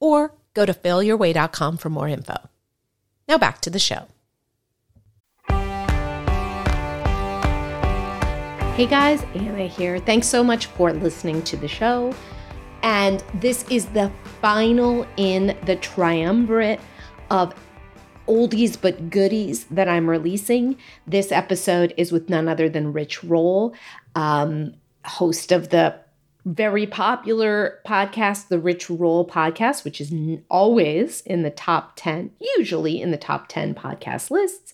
[0.00, 2.36] or go to failyourway.com for more info.
[3.28, 4.08] Now back to the show.
[8.78, 9.98] Hey guys, Anna here.
[9.98, 12.14] Thanks so much for listening to the show.
[12.82, 16.80] And this is the final in the triumvirate
[17.30, 17.54] of
[18.28, 20.76] oldies but goodies that I'm releasing.
[21.06, 23.74] This episode is with none other than Rich Roll,
[24.14, 25.98] um, host of the
[26.48, 30.12] very popular podcast, the Rich Roll podcast, which is
[30.48, 34.72] always in the top 10, usually in the top 10 podcast lists.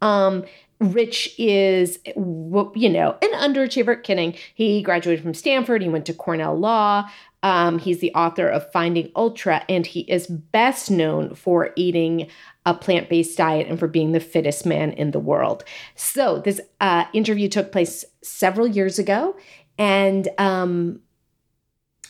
[0.00, 0.44] Um,
[0.80, 4.02] Rich is, you know, an underachiever.
[4.02, 4.34] Kidding.
[4.54, 5.82] He graduated from Stanford.
[5.82, 7.06] He went to Cornell Law.
[7.42, 12.28] Um, he's the author of Finding Ultra, and he is best known for eating
[12.64, 15.64] a plant based diet and for being the fittest man in the world.
[15.96, 19.36] So, this uh, interview took place several years ago.
[19.78, 21.00] And um,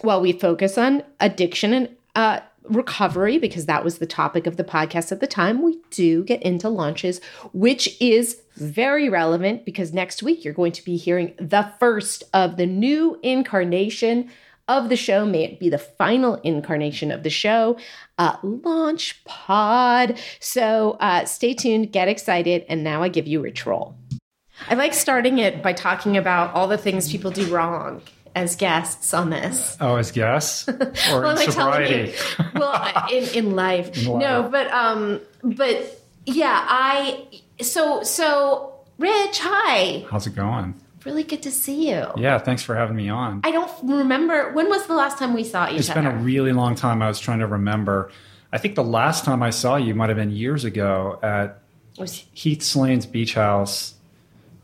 [0.02, 4.64] while we focus on addiction and uh, recovery, because that was the topic of the
[4.64, 7.20] podcast at the time, we do get into launches,
[7.52, 12.56] which is very relevant because next week you're going to be hearing the first of
[12.56, 14.30] the new incarnation
[14.68, 15.26] of the show.
[15.26, 17.76] May it be the final incarnation of the show,
[18.18, 20.18] uh, Launch Pod.
[20.38, 23.66] So uh, stay tuned, get excited, and now I give you Rich.
[23.66, 28.02] I like starting it by talking about all the things people do wrong
[28.34, 29.76] as guests on this.
[29.80, 32.14] Oh, as guests or well, in sobriety?
[32.54, 33.96] well, in, in life.
[33.96, 34.20] in life.
[34.20, 37.26] No, but um, but yeah, I
[37.60, 38.70] so so
[39.00, 40.04] Rich, hi.
[40.10, 40.74] How's it going?
[41.06, 42.06] Really good to see you.
[42.18, 43.40] Yeah, thanks for having me on.
[43.44, 46.00] I don't remember when was the last time we saw each it's other.
[46.00, 47.00] It's been a really long time.
[47.00, 48.12] I was trying to remember.
[48.52, 51.62] I think the last time I saw you might have been years ago at
[51.96, 53.94] was Heath Slane's beach house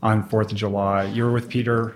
[0.03, 1.05] on Fourth of July.
[1.05, 1.95] You were with Peter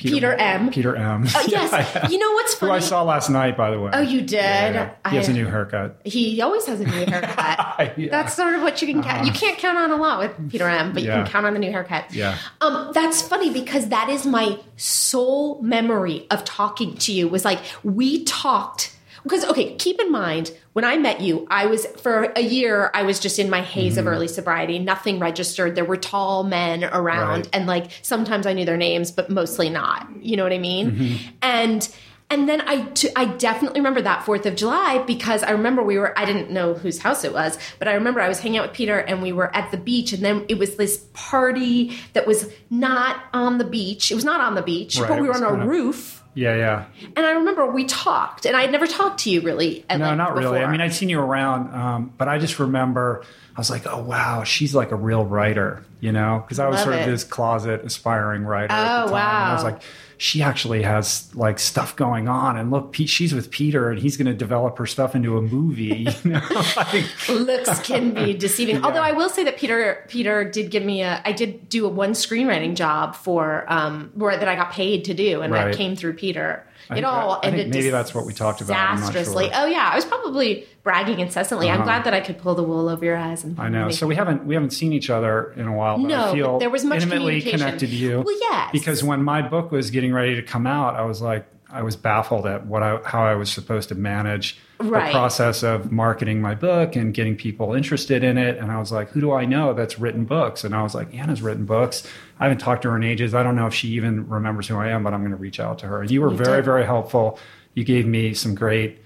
[0.00, 0.70] Peter, Peter M.
[0.70, 1.26] Peter M.
[1.34, 1.72] Oh, yes.
[1.94, 2.08] yeah.
[2.08, 2.70] You know what's funny?
[2.70, 3.90] Who I saw last night, by the way.
[3.92, 4.32] Oh, you did?
[4.32, 4.94] Yeah.
[5.10, 6.00] He has a new haircut.
[6.04, 7.96] He always has a new haircut.
[8.10, 9.18] That's sort of what you can count.
[9.18, 9.24] Uh-huh.
[9.26, 11.58] You can't count on a lot with Peter M, but you can count on the
[11.58, 12.12] new haircut.
[12.14, 12.38] Yeah.
[12.60, 17.60] Um, that's funny because that is my sole memory of talking to you was like
[17.82, 22.40] we talked because okay keep in mind when i met you i was for a
[22.40, 24.00] year i was just in my haze mm-hmm.
[24.00, 27.48] of early sobriety nothing registered there were tall men around right.
[27.52, 30.90] and like sometimes i knew their names but mostly not you know what i mean
[30.90, 31.28] mm-hmm.
[31.42, 31.88] and
[32.30, 35.98] and then I, t- I definitely remember that Fourth of July because I remember we
[35.98, 38.68] were I didn't know whose house it was, but I remember I was hanging out
[38.68, 42.28] with Peter and we were at the beach and then it was this party that
[42.28, 44.12] was not on the beach.
[44.12, 46.84] It was not on the beach, right, but we were on a roof yeah, yeah.
[47.16, 49.84] And I remember we talked, and I had never talked to you really.
[49.90, 50.52] no, like not before.
[50.52, 50.64] really.
[50.64, 53.24] I mean, I'd seen you around, um, but I just remember
[53.56, 56.42] I was like, oh wow, she's like a real writer, you know?
[56.42, 57.00] Because I was Love sort it.
[57.02, 58.72] of this closet aspiring writer.
[58.72, 59.42] Oh wow!
[59.42, 59.82] And I was like,
[60.20, 64.26] she actually has like stuff going on, and look, she's with Peter, and he's going
[64.26, 66.06] to develop her stuff into a movie.
[66.22, 66.42] You know?
[66.76, 68.76] like, Looks can be deceiving.
[68.76, 68.82] Yeah.
[68.82, 71.88] Although I will say that Peter Peter did give me a, I did do a
[71.88, 75.68] one screenwriting job for um, where that I got paid to do, and right.
[75.68, 79.46] that came through Peter it all I ended maybe that's what we talked about disastrously.
[79.46, 79.54] Sure.
[79.56, 81.68] Oh yeah, I was probably bragging incessantly.
[81.68, 81.78] Uh-huh.
[81.78, 83.44] I'm glad that I could pull the wool over your eyes.
[83.44, 83.90] And I know.
[83.90, 85.98] So we haven't we haven't seen each other in a while.
[85.98, 88.20] But no, I feel there was much intimately connected to you.
[88.20, 88.70] Well, yes.
[88.72, 91.96] Because when my book was getting ready to come out, I was like, I was
[91.96, 95.06] baffled at what I, how I was supposed to manage right.
[95.06, 98.58] the process of marketing my book and getting people interested in it.
[98.58, 100.64] And I was like, who do I know that's written books?
[100.64, 102.06] And I was like, Anna's written books.
[102.38, 103.34] I haven't talked to her in ages.
[103.34, 105.60] I don't know if she even remembers who I am, but I'm going to reach
[105.60, 106.00] out to her.
[106.02, 106.64] And you were you very, did.
[106.64, 107.38] very helpful.
[107.74, 109.00] You gave me some great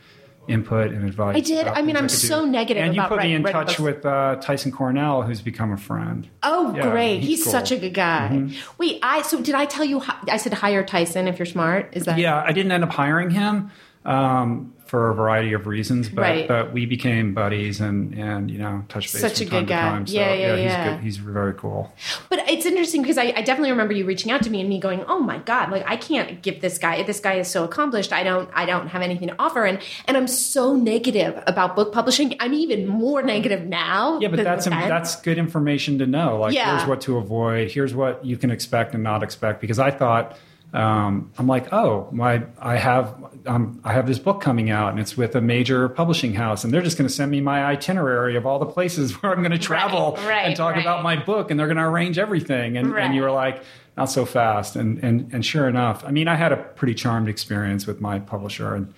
[0.48, 1.36] input and advice.
[1.36, 1.66] I did.
[1.66, 2.82] I mean, I'm I so negative.
[2.82, 6.28] And you put me in touch with uh, Tyson Cornell, who's become a friend.
[6.42, 7.20] Oh, yeah, great!
[7.20, 7.52] He's, he's cool.
[7.52, 8.30] such a good guy.
[8.32, 8.72] Mm-hmm.
[8.78, 10.02] Wait, I so did I tell you?
[10.28, 11.90] I said hire Tyson if you're smart.
[11.92, 12.18] Is that?
[12.18, 13.70] Yeah, I didn't end up hiring him.
[14.04, 16.46] Um, for a variety of reasons, but right.
[16.46, 19.20] but we became buddies and and you know touch base.
[19.20, 19.80] Such a good guy.
[19.80, 20.62] Time, so, yeah, yeah, yeah.
[20.62, 21.04] He's, good.
[21.04, 21.92] he's very cool.
[22.30, 24.78] But it's interesting because I, I, definitely remember you reaching out to me and me
[24.78, 27.02] going, "Oh my god, like I can't give this guy.
[27.02, 28.12] This guy is so accomplished.
[28.12, 31.92] I don't I don't have anything to offer." And and I'm so negative about book
[31.92, 32.36] publishing.
[32.38, 34.20] I'm even more negative now.
[34.20, 36.38] Yeah, but that's that's good information to know.
[36.38, 36.76] Like yeah.
[36.76, 37.72] here's what to avoid.
[37.72, 39.60] Here's what you can expect and not expect.
[39.60, 40.38] Because I thought
[40.74, 43.14] um, I'm like, oh, my, I have,
[43.46, 46.74] um, I have this book coming out, and it's with a major publishing house, and
[46.74, 49.52] they're just going to send me my itinerary of all the places where I'm going
[49.52, 50.80] to travel right, right, and talk right.
[50.80, 53.62] about my book, and they're going to arrange everything, and, and you were like,
[53.96, 57.28] not so fast, and and and sure enough, I mean, I had a pretty charmed
[57.28, 58.92] experience with my publisher, and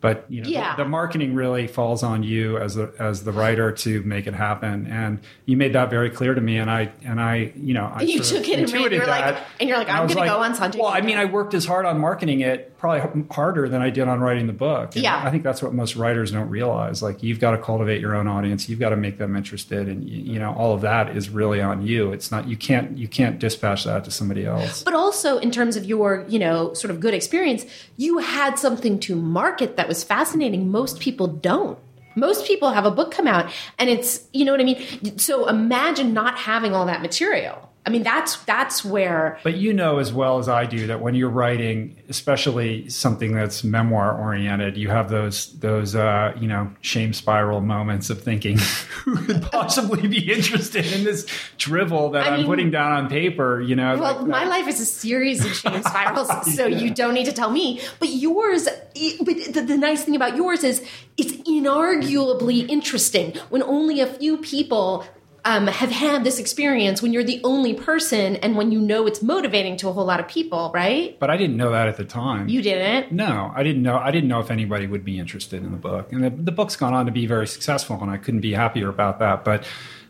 [0.00, 0.76] but you know yeah.
[0.76, 4.34] the, the, marketing really falls on you as the as the writer to make it
[4.34, 4.86] happen.
[4.86, 6.58] And you made that very clear to me.
[6.58, 9.68] And i and i you know I you took it and you're that, like and
[9.68, 11.86] you're like i'm gonna like, go on sunday well i mean i worked as hard
[11.86, 14.94] on marketing it probably harder than i did on writing the book.
[14.94, 15.22] And yeah.
[15.24, 17.02] I think that's what most writers don't realize.
[17.02, 18.68] Like you've got to cultivate your own audience.
[18.68, 19.88] You've got to make them interested.
[19.88, 22.12] And you know all of that is really on you.
[22.12, 24.82] It's not you can't you can't dispatch that to somebody else.
[24.82, 27.64] But also in terms of your you know sort of good experience
[27.96, 31.76] you had something to market that was fascinating most people don't.
[32.14, 35.18] Most people have a book come out and it's, you know what I mean?
[35.18, 37.69] So imagine not having all that material.
[37.86, 39.38] I mean, that's that's where.
[39.42, 43.64] But you know as well as I do that when you're writing, especially something that's
[43.64, 48.58] memoir oriented, you have those those uh, you know shame spiral moments of thinking,
[49.04, 53.62] who could possibly be interested in this drivel that I am putting down on paper?
[53.62, 53.98] You know.
[53.98, 56.76] Well, like my life is a series of shame spirals, so yeah.
[56.76, 57.80] you don't need to tell me.
[57.98, 58.68] But yours,
[59.20, 60.86] but the, the nice thing about yours is
[61.16, 65.06] it's inarguably interesting when only a few people
[65.44, 69.22] um, have had this experience when you're the only person and when you know it's
[69.22, 71.18] motivating to a whole lot of people, right?
[71.18, 72.48] But I didn't know that at the time.
[72.48, 73.12] You didn't?
[73.12, 73.98] No, I didn't know.
[73.98, 76.76] I didn't know if anybody would be interested in the book, and the, the book's
[76.76, 79.44] gone on to be very successful, and I couldn't be happier about that.
[79.44, 79.64] But,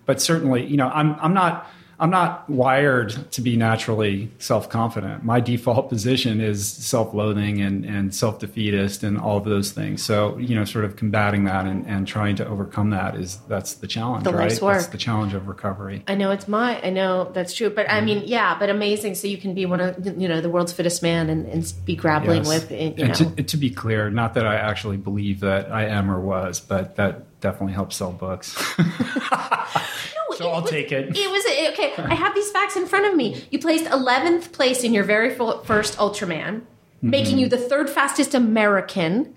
[0.06, 5.22] but certainly, you know, I'm I'm not I'm not wired to be naturally self confident.
[5.22, 10.02] My default position is self loathing and, and self defeatist and all of those things.
[10.02, 13.74] So, you know, sort of combating that and, and trying to overcome that is that's
[13.74, 14.60] the challenge, the right?
[14.62, 14.76] Work.
[14.76, 16.02] That's the challenge of recovery.
[16.08, 17.68] I know it's my, I know that's true.
[17.68, 18.06] But I mm-hmm.
[18.06, 19.14] mean, yeah, but amazing.
[19.14, 21.96] So you can be one of, you know, the world's fittest man and, and be
[21.96, 22.48] grappling yes.
[22.48, 23.12] with, you know.
[23.12, 26.96] To, to be clear, not that I actually believe that I am or was, but
[26.96, 28.56] that definitely helps sell books.
[30.40, 31.16] so I'll was, take it.
[31.16, 31.92] It was okay.
[32.02, 33.44] I have these facts in front of me.
[33.50, 37.10] You placed 11th place in your very first Ultraman, mm-hmm.
[37.10, 39.34] making you the third fastest American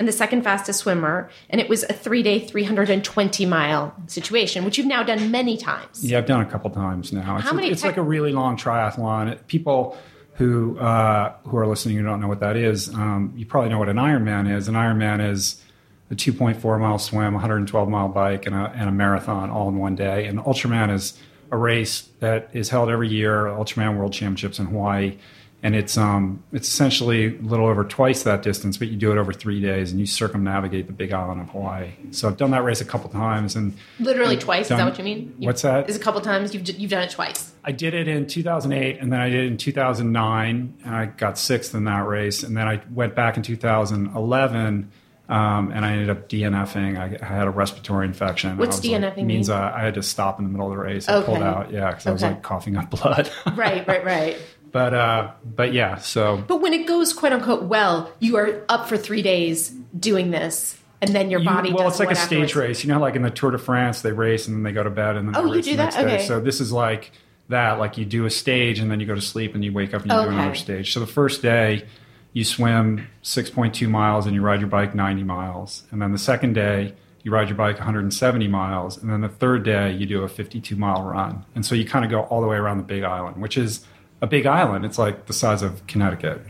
[0.00, 1.30] and the second fastest swimmer.
[1.50, 6.04] And it was a three day, 320 mile situation, which you've now done many times.
[6.04, 7.36] Yeah, I've done a couple times now.
[7.36, 9.46] It's, How many it's te- like a really long triathlon.
[9.46, 9.96] People
[10.34, 13.78] who uh, who are listening who don't know what that is, um, you probably know
[13.78, 14.68] what an Ironman is.
[14.68, 15.62] An Ironman is
[16.10, 19.94] a 2.4 mile swim, 112 mile bike, and a, and a marathon all in one
[19.94, 20.26] day.
[20.26, 21.16] And Ultraman is
[21.50, 25.16] a race that is held every year, Ultraman World Championships in Hawaii.
[25.62, 29.18] And it's um it's essentially a little over twice that distance, but you do it
[29.18, 31.90] over three days and you circumnavigate the Big Island of Hawaii.
[32.12, 34.70] So I've done that race a couple times and literally twice.
[34.70, 35.34] Done, is that what you mean?
[35.38, 35.90] You, what's that?
[35.90, 37.52] Is a couple times you've you've done it twice.
[37.62, 41.36] I did it in 2008 and then I did it in 2009 and I got
[41.36, 44.90] sixth in that race and then I went back in 2011
[45.30, 46.98] um, and I ended up DNFing.
[46.98, 48.56] I, I, had a respiratory infection.
[48.56, 49.26] What's DNFing like, mean?
[49.28, 51.08] Means uh, I had to stop in the middle of the race.
[51.08, 51.26] I okay.
[51.26, 53.30] pulled out, yeah, because I was like coughing up blood.
[53.54, 54.36] right, right, right.
[54.72, 56.42] But uh, but yeah, so.
[56.48, 60.76] But when it goes quote unquote well, you are up for three days doing this.
[61.02, 61.70] And then your body.
[61.70, 62.50] You, well, it's like a afterwards.
[62.52, 62.84] stage race.
[62.84, 64.90] You know, like in the Tour de France, they race and then they go to
[64.90, 65.36] bed and then.
[65.36, 65.92] Oh, they you race do the that?
[65.94, 66.00] Day.
[66.00, 66.26] Okay.
[66.26, 67.12] So this is like
[67.48, 67.78] that.
[67.78, 70.02] Like you do a stage and then you go to sleep and you wake up
[70.02, 70.28] and you okay.
[70.28, 70.92] do another stage.
[70.92, 71.86] So the first day,
[72.32, 75.84] you swim 6.2 miles and you ride your bike 90 miles.
[75.90, 78.96] And then the second day, you ride your bike 170 miles.
[78.96, 81.44] And then the third day, you do a 52 mile run.
[81.54, 83.84] And so you kind of go all the way around the Big Island, which is
[84.22, 84.84] a big island.
[84.84, 86.42] It's like the size of Connecticut.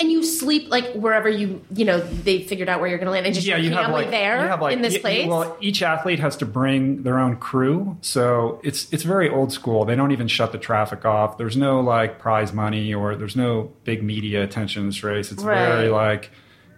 [0.00, 3.12] And you sleep like wherever you, you know, they figured out where you're going to
[3.12, 5.28] land, and just yeah, you have like there you have like, in this y- place.
[5.28, 9.84] Well, each athlete has to bring their own crew, so it's it's very old school.
[9.84, 11.38] They don't even shut the traffic off.
[11.38, 15.32] There's no like prize money or there's no big media attention in this race.
[15.32, 15.66] It's right.
[15.66, 16.30] very like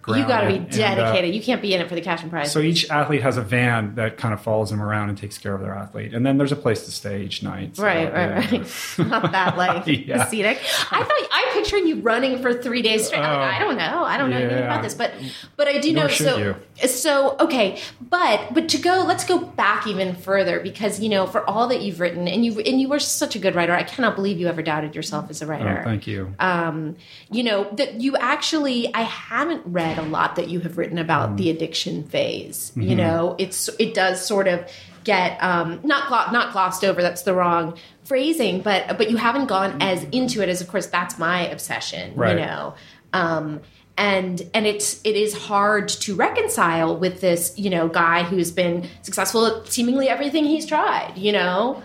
[0.07, 1.25] you got to be dedicated.
[1.25, 2.51] And, uh, you can't be in it for the cash and prize.
[2.51, 5.53] so each athlete has a van that kind of follows them around and takes care
[5.53, 7.75] of their athlete, and then there's a place to stay each night.
[7.75, 8.59] So, right, right, yeah.
[8.59, 8.97] right.
[9.09, 10.25] Not that like Yeah.
[10.25, 10.57] scenic.
[10.91, 13.19] I thought I'm picturing you running for three days straight.
[13.19, 13.23] Oh.
[13.23, 14.03] I don't know.
[14.03, 15.11] I don't know anything about this, but
[15.57, 16.09] but I do Nor know.
[16.09, 16.87] So you.
[16.87, 21.47] so okay, but but to go, let's go back even further because you know for
[21.49, 23.73] all that you've written and you and you were such a good writer.
[23.73, 25.79] I cannot believe you ever doubted yourself as a writer.
[25.81, 26.33] Oh, thank you.
[26.39, 26.95] um,
[27.31, 31.31] you know that you actually i haven't read a lot that you have written about
[31.31, 31.37] Mm.
[31.37, 32.81] the addiction phase Mm-hmm.
[32.89, 34.65] you know it's it does sort of
[35.03, 39.47] get um, not glo- not glossed over that's the wrong phrasing but but you haven't
[39.47, 42.37] gone as into it as of course that's my obsession Right.
[42.37, 42.75] you know
[43.13, 43.61] um,
[43.97, 48.87] and and it's it is hard to reconcile with this you know guy who's been
[49.01, 51.81] successful at seemingly everything he's tried you know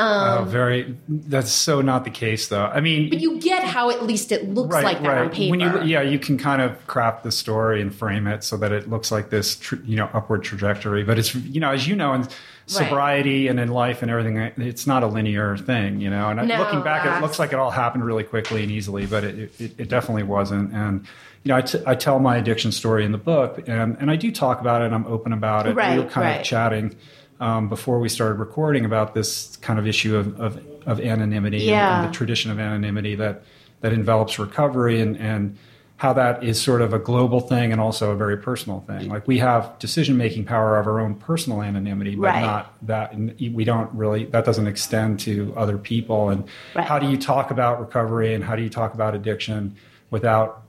[0.00, 0.96] Um, very.
[1.08, 2.64] That's so not the case, though.
[2.64, 5.22] I mean, but you get how at least it looks right, like that right.
[5.22, 5.50] on paper.
[5.50, 8.72] When you, yeah, you can kind of craft the story and frame it so that
[8.72, 11.04] it looks like this, tr- you know, upward trajectory.
[11.04, 12.28] But it's you know, as you know, in
[12.66, 13.50] sobriety right.
[13.50, 16.28] and in life and everything, it's not a linear thing, you know.
[16.28, 19.24] And no, looking back, it looks like it all happened really quickly and easily, but
[19.24, 20.72] it, it, it definitely wasn't.
[20.72, 21.06] And
[21.42, 24.16] you know, I, t- I tell my addiction story in the book, and, and I
[24.16, 24.86] do talk about it.
[24.86, 25.74] and I'm open about it.
[25.74, 26.96] Right, we were kind of chatting
[27.40, 31.96] um, before we started recording about this kind of issue of, of, of anonymity yeah.
[31.96, 33.42] and, and, the tradition of anonymity that
[33.80, 35.56] that envelops recovery and, and
[35.96, 39.08] how that is sort of a global thing and also a very personal thing.
[39.08, 42.40] Like we have decision making power of our own personal anonymity, but right.
[42.40, 46.30] not that we don't really that doesn't extend to other people.
[46.30, 46.86] And right.
[46.86, 49.76] how do you talk about recovery and how do you talk about addiction
[50.10, 50.62] without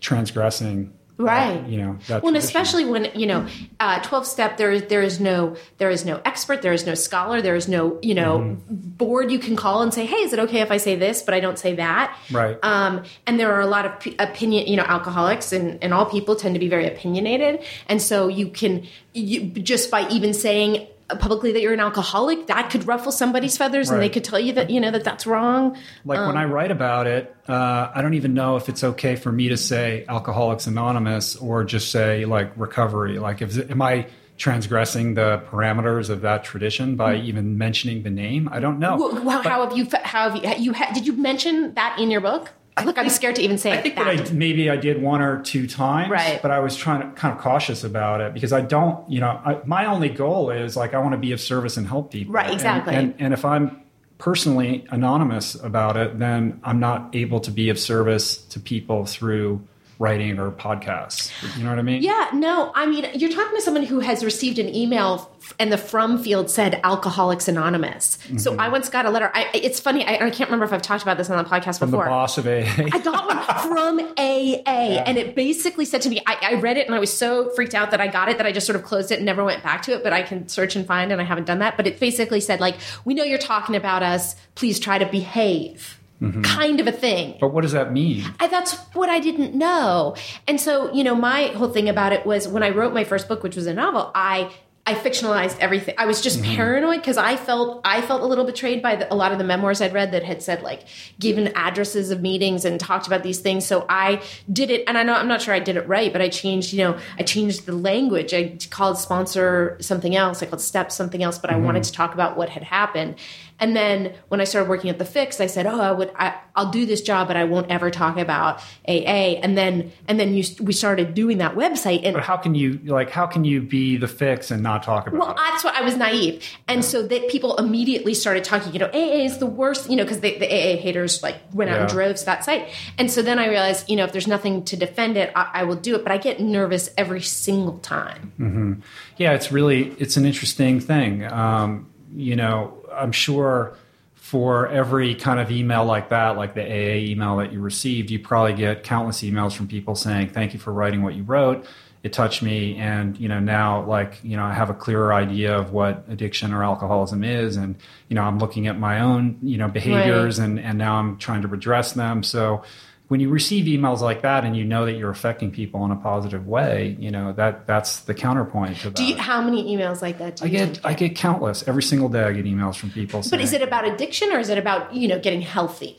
[0.00, 1.62] transgressing right.
[1.64, 3.46] Uh, you know well and especially when you know
[3.80, 6.94] uh, 12 step there is there is no there is no expert there is no
[6.94, 8.74] scholar there is no you know mm-hmm.
[8.74, 11.34] board you can call and say hey is it okay if i say this but
[11.34, 12.16] i don't say that?
[12.30, 12.58] Right.
[12.62, 16.06] Um, and there are a lot of p- opinion you know alcoholics and, and all
[16.06, 17.64] people tend to be very opinionated.
[17.88, 22.70] And so you can you, just by even saying publicly that you're an alcoholic that
[22.70, 23.94] could ruffle somebody's feathers right.
[23.94, 25.76] and they could tell you that you know that that's wrong.
[26.04, 29.16] Like um, when i write about it uh, i don't even know if it's okay
[29.16, 33.18] for me to say alcoholics anonymous or just say like recovery.
[33.18, 37.26] Like if am i transgressing the parameters of that tradition by mm-hmm.
[37.26, 38.48] even mentioning the name?
[38.52, 38.96] I don't know.
[38.96, 42.20] Well, how, how have you how have you, you did you mention that in your
[42.20, 42.50] book
[42.84, 45.20] Look, I'm scared to even say I think that, that I, maybe I did one
[45.20, 46.40] or two times, right.
[46.40, 49.40] but I was trying to kind of cautious about it because I don't, you know,
[49.44, 52.34] I, my only goal is like I want to be of service and help people.
[52.34, 52.94] Right, exactly.
[52.94, 53.82] And, and, and if I'm
[54.18, 59.66] personally anonymous about it, then I'm not able to be of service to people through
[59.98, 61.32] writing or podcasts.
[61.56, 62.02] You know what I mean?
[62.02, 65.78] Yeah, no, I mean, you're talking to someone who has received an email and the
[65.78, 68.18] from field said Alcoholics Anonymous.
[68.18, 68.38] Mm-hmm.
[68.38, 69.30] So I once got a letter.
[69.34, 71.80] I, it's funny, I, I, can't remember if I've talked about this on the podcast
[71.80, 72.04] from before.
[72.04, 72.64] the boss of AA.
[72.92, 75.04] I got one from AA, yeah.
[75.06, 77.74] and it basically said to me, I, I read it and I was so freaked
[77.74, 79.64] out that I got it that I just sort of closed it and never went
[79.64, 81.76] back to it, but I can search and find, and I haven't done that.
[81.76, 84.36] But it basically said, like, we know you're talking about us.
[84.54, 86.42] Please try to behave mm-hmm.
[86.42, 87.36] kind of a thing.
[87.40, 88.24] But what does that mean?
[88.40, 90.16] I, that's what I didn't know.
[90.46, 93.28] And so, you know, my whole thing about it was when I wrote my first
[93.28, 94.50] book, which was a novel, I
[94.88, 95.94] I fictionalized everything.
[95.98, 96.56] I was just mm-hmm.
[96.56, 99.44] paranoid because I felt I felt a little betrayed by the, a lot of the
[99.44, 100.84] memoirs I'd read that had said like
[101.20, 103.66] given addresses of meetings and talked about these things.
[103.66, 106.22] So I did it, and I know I'm not sure I did it right, but
[106.22, 106.72] I changed.
[106.72, 108.32] You know, I changed the language.
[108.32, 110.42] I called sponsor something else.
[110.42, 111.60] I called step something else, but mm-hmm.
[111.60, 113.16] I wanted to talk about what had happened.
[113.60, 116.34] And then when I started working at the Fix, I said, "Oh, I would, I,
[116.56, 120.34] will do this job, but I won't ever talk about AA." And then, and then
[120.34, 122.02] you, we started doing that website.
[122.04, 123.10] And but how can you like?
[123.10, 125.18] How can you be the Fix and not talk about?
[125.18, 125.36] Well, it?
[125.36, 126.88] that's what I was naive, and yeah.
[126.88, 128.72] so that people immediately started talking.
[128.72, 129.90] You know, AA is the worst.
[129.90, 131.80] You know, because the AA haters like went out yeah.
[131.82, 132.68] and drove to that site.
[132.96, 135.64] And so then I realized, you know, if there's nothing to defend it, I, I
[135.64, 136.04] will do it.
[136.04, 138.32] But I get nervous every single time.
[138.38, 138.72] Mm-hmm.
[139.16, 141.24] Yeah, it's really it's an interesting thing.
[141.24, 143.74] Um, you know, I'm sure
[144.14, 148.18] for every kind of email like that, like the AA email that you received, you
[148.18, 151.66] probably get countless emails from people saying, "Thank you for writing what you wrote.
[152.02, 155.56] It touched me, and you know now, like you know, I have a clearer idea
[155.56, 157.76] of what addiction or alcoholism is, and
[158.08, 160.44] you know, I'm looking at my own you know behaviors, right.
[160.44, 162.22] and and now I'm trying to redress them.
[162.22, 162.62] So."
[163.08, 165.96] When you receive emails like that and you know that you're affecting people in a
[165.96, 168.96] positive way, you know that that's the counterpoint to that.
[168.96, 170.42] Do you, how many emails like that?
[170.42, 172.22] I get, get, I get countless every single day.
[172.22, 173.22] I get emails from people.
[173.30, 175.98] But is it about addiction or is it about you know getting healthy?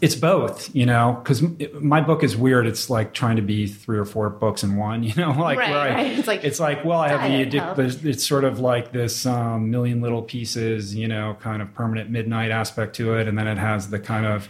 [0.00, 1.42] It's both, you know, because
[1.80, 2.66] my book is weird.
[2.66, 5.72] It's like trying to be three or four books in one, you know, like right,
[5.72, 6.18] I, right.
[6.18, 8.04] It's like it's like well, I have the addict.
[8.04, 12.52] It's sort of like this um, million little pieces, you know, kind of permanent midnight
[12.52, 14.48] aspect to it, and then it has the kind of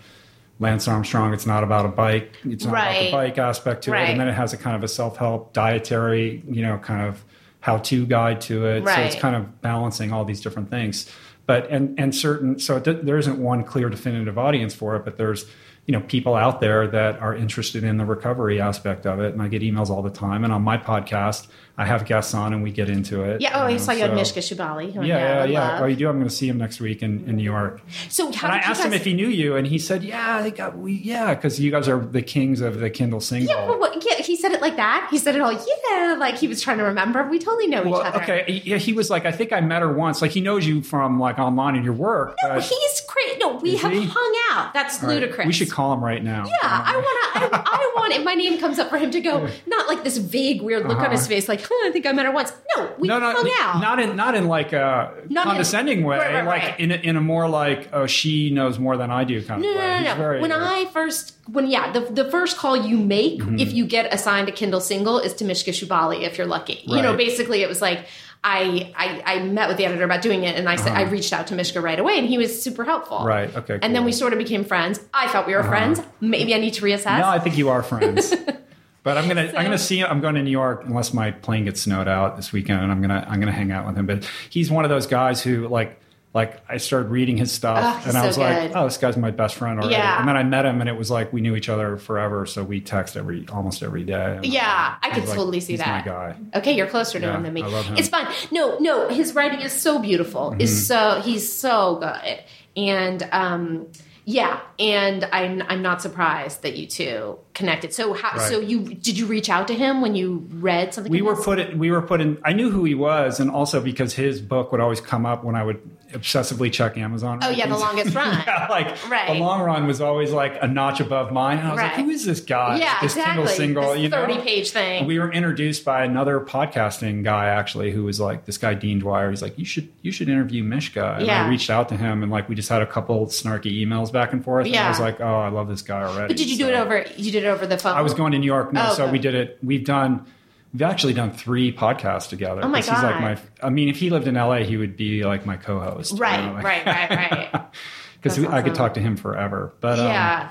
[0.60, 2.36] Lance Armstrong, it's not about a bike.
[2.44, 2.90] It's not right.
[2.90, 4.08] about the bike aspect to right.
[4.08, 4.10] it.
[4.12, 7.24] And then it has a kind of a self help dietary, you know, kind of
[7.60, 8.84] how to guide to it.
[8.84, 8.94] Right.
[8.94, 11.10] So it's kind of balancing all these different things.
[11.46, 15.16] But, and, and certain, so it, there isn't one clear definitive audience for it, but
[15.16, 15.46] there's,
[15.86, 19.32] you know, people out there that are interested in the recovery aspect of it.
[19.32, 20.44] And I get emails all the time.
[20.44, 21.46] And on my podcast,
[21.78, 23.40] I have guests on and we get into it.
[23.40, 23.52] Yeah.
[23.54, 24.92] Oh, I saw you so, Mishka Shubaly.
[24.94, 25.80] Yeah, yeah, yeah.
[25.80, 26.08] Oh, you do.
[26.08, 27.80] I'm going to see him next week in, in New York.
[28.08, 28.86] So how and I asked guys...
[28.86, 31.70] him if he knew you, and he said, "Yeah, they got we yeah, because you
[31.70, 34.76] guys are the kings of the Kindle single." Yeah, well, yeah, he said it like
[34.76, 35.08] that.
[35.10, 37.28] He said it all, yeah, like he was trying to remember.
[37.28, 38.22] We totally know well, each other.
[38.22, 40.20] Okay, yeah, he was like, I think I met her once.
[40.20, 42.36] Like he knows you from like online in your work.
[42.42, 43.38] No, he's crazy.
[43.38, 44.04] No, we have he?
[44.04, 45.20] hung out that's All right.
[45.20, 45.46] ludicrous.
[45.46, 46.44] We should call him right now.
[46.44, 47.56] Yeah, I want to.
[47.56, 50.16] I, I want if my name comes up for him to go, not like this
[50.18, 51.28] vague, weird look on his Uh-huh.
[51.28, 52.52] face, like, I think I met her once.
[52.76, 53.80] No, we no, no, hung out.
[53.80, 56.80] not in not in like a Not in- condescending way, right, right, like right.
[56.80, 59.70] in a, in a more like oh she knows more than I do kind No,
[59.70, 59.86] of way.
[59.86, 60.14] no, He's no.
[60.16, 63.58] very- when I first, when yeah, the the first call you make Mm-hmm.
[63.58, 66.80] if you get assigned a Kindle single is to Mishka Shubaly if you're lucky.
[66.86, 68.06] You know, basically it was like
[68.44, 71.32] I, I I met with the editor about doing it, and I said I reached
[71.32, 73.16] out to Mishka right away, and he was super helpful.
[73.18, 73.26] Uh-huh.
[73.26, 73.96] Right, okay, And then.
[73.96, 74.04] Uh-huh.
[74.06, 75.00] we sort of became friends.
[75.12, 76.00] I thought we were friends.
[76.20, 77.18] Maybe I need to reassess.
[77.18, 78.32] no, I think you are friends.
[79.08, 81.64] But I'm gonna So- I'm gonna see I'm going to New York unless my plane
[81.64, 84.04] gets snowed out this weekend, and I'm gonna I'm gonna hang out with him.
[84.04, 85.98] But he's one of those guys who like
[86.34, 89.16] like I started reading his stuff, Oh, and I so was like, oh, this guy's
[89.16, 89.94] my best friend already.
[89.94, 90.18] Yeah.
[90.20, 92.62] And then I met him, and it was like we knew each other forever, so
[92.62, 94.38] we text every almost every day.
[94.42, 96.04] Yeah, I could he's like, totally see he's that.
[96.04, 96.36] My guy.
[96.56, 97.62] Okay, you're closer to Yeah, him than me.
[97.62, 97.96] I him.
[97.96, 98.26] It's fine.
[98.50, 100.54] No, no, his writing is so beautiful.
[100.58, 100.80] Is Mm-hmm.
[101.16, 102.44] so he's so good,
[102.76, 103.86] and um,
[104.28, 107.94] yeah, and I'm I'm not surprised that you two connected.
[107.94, 108.36] So how?
[108.36, 108.46] Right.
[108.50, 111.10] So you did you reach out to him when you read something?
[111.10, 113.80] we were put in, we were put in i knew who he was and also
[113.80, 115.80] because his book would always come up when i would
[116.12, 118.42] obsessively check amazon Oh yeah, the longest run.
[118.46, 119.28] yeah, like Right.
[119.32, 122.04] the long run was always like a notch above mine and i was like Right.
[122.04, 123.32] who is this guy Yeah, this exactly.
[123.34, 124.98] Kindle single This you know 30 page thing.
[125.00, 128.98] And we were introduced by another podcasting guy actually who was like this guy dean
[129.00, 131.44] dwyer he's like you should you should interview mishka and Yeah.
[131.44, 134.32] i reached out to him and like we just had a couple snarky emails back
[134.32, 134.86] and forth and Yeah.
[134.86, 137.04] i was like oh i love this guy already but did you do it over?
[137.16, 137.94] You did it over the phone.
[137.96, 138.72] I was going to New York.
[138.72, 139.12] No, Oh, so okay.
[139.12, 139.58] we did it.
[139.62, 140.24] We've done.
[140.72, 142.60] We've actually done three podcasts together.
[142.64, 143.38] Oh my 'cause He's like my.
[143.62, 146.12] I mean, if he lived in LA, he would be like my co-host.
[146.12, 147.10] you Right, know, like- right, right,
[147.54, 147.64] right.
[148.20, 149.72] Because That's I could talk to him forever.
[149.80, 150.50] But um, yeah.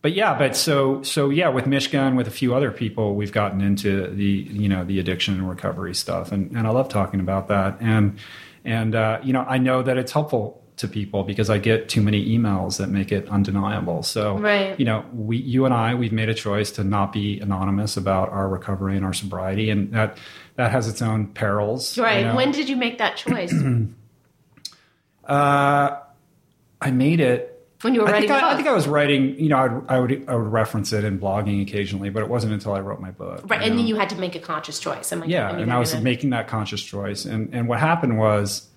[0.00, 3.32] but yeah, but so so yeah, with Mishka and with a few other people, we've
[3.32, 7.20] gotten into the you know the addiction and recovery stuff, and and I love talking
[7.20, 7.76] about that.
[7.82, 8.18] And
[8.64, 12.00] and uh, you know, I know that it's helpful to people because I get too
[12.00, 14.02] many emails that make it undeniable.
[14.02, 14.78] So Right.
[14.80, 18.30] you know, we you and I we've made a choice to not be anonymous about
[18.30, 20.16] our recovery and our sobriety, and that
[20.56, 21.96] that has its own perils.
[21.96, 22.24] you Right.
[22.26, 22.34] know.
[22.34, 23.52] When did you make that choice?
[25.24, 25.96] uh,
[26.80, 27.48] I made it
[27.82, 29.38] when you were I writing think I, I think I was writing.
[29.38, 32.28] You know, I would, I would I would reference it in blogging occasionally, but it
[32.28, 33.42] wasn't until I wrote my book.
[33.48, 33.76] right, and know?
[33.78, 35.12] then you had to make a conscious choice.
[35.12, 37.24] I yeah, and I was gonna- making that conscious choice.
[37.24, 38.68] And and what happened was,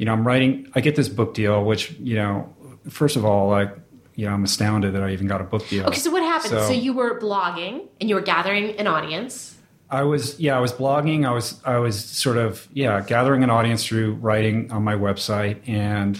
[0.00, 0.66] you know, I'm writing.
[0.74, 2.50] I get this book deal, which you know,
[2.88, 3.70] first of all, like
[4.16, 5.84] you know, I'm astounded that I even got a book deal.
[5.88, 6.52] Okay, so what happened?
[6.52, 9.58] So, So- you were blogging and you were gathering an audience.
[9.90, 11.26] I was yeah, I was blogging.
[11.26, 15.58] I was I was sort of yeah, gathering an audience through writing on my website
[15.68, 16.18] and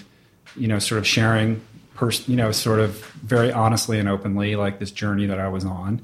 [0.57, 1.62] you know, sort of sharing
[1.94, 5.64] pers- you know, sort of very honestly and openly like this journey that I was
[5.64, 6.02] on.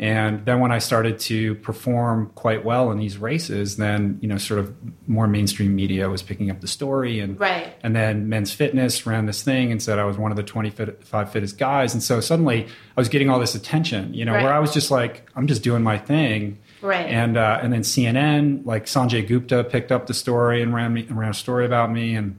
[0.00, 4.38] And then when I started to perform quite well in these races, then you know,
[4.38, 4.72] sort of
[5.08, 7.72] more mainstream media was picking up the story, and Right.
[7.82, 11.32] and then Men's Fitness ran this thing and said I was one of the 25
[11.32, 12.64] fittest guys, and so suddenly
[12.96, 14.44] I was getting all this attention, you know, Right.
[14.44, 17.06] where I was just like, I'm just doing my thing, Right.
[17.08, 21.08] and uh, and then CNN, like Sanjay Gupta, picked up the story and ran me
[21.10, 22.38] ran a story about me, and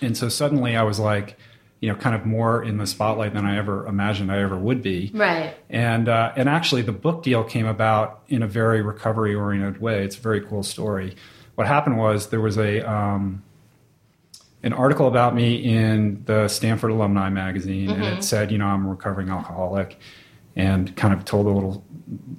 [0.00, 1.36] and so suddenly I was like,
[1.80, 4.82] you know, kind of more in the spotlight than I ever imagined I ever would
[4.82, 5.10] be.
[5.14, 5.56] Right.
[5.70, 10.04] And uh, and actually, the book deal came about in a very recovery oriented way.
[10.04, 11.16] It's a very cool story.
[11.54, 13.42] What happened was there was a um,
[14.62, 18.84] an article about me in the Stanford Alumni Magazine, and it said, you know, I'm
[18.84, 19.98] a recovering alcoholic,
[20.54, 21.82] and kind of told a little.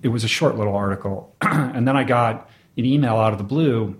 [0.04, 3.43] It was a short little article, and then I got an email out of the
[3.43, 3.99] blue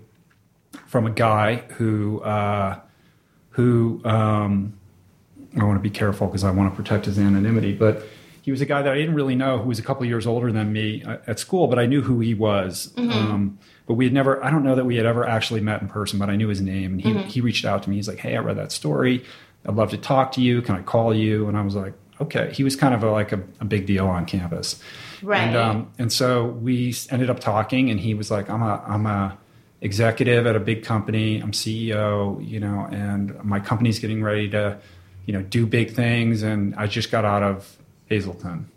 [0.86, 2.78] from a guy who uh,
[3.50, 4.74] who um,
[5.82, 8.06] to be careful because I want to protect his anonymity, but
[8.42, 10.50] he was a guy that I didn't really know who was a couple years older
[10.50, 12.92] than me uh, at school, but I knew who he was.
[13.12, 15.88] Um, but we had never, I don't know that we had ever actually met in
[15.88, 16.92] person, but I knew his name.
[16.92, 17.96] And he, he reached out to me.
[17.96, 19.24] He's like, Hey, I read that story.
[19.64, 20.60] I'd love to talk to you.
[20.60, 21.46] Can I call you?
[21.48, 22.52] And I was like, Okay.
[22.52, 24.80] He was kind of a, like a, a big deal on campus.
[25.22, 25.40] Right.
[25.40, 29.06] And, um, and so we ended up talking and he was like, I'm a, I'm
[29.06, 29.38] a,
[29.82, 31.40] executive at a big company.
[31.40, 34.78] I'm CEO, you know, and my company's getting ready to,
[35.26, 36.42] you know, do big things.
[36.42, 38.68] And I just got out of Hazelden.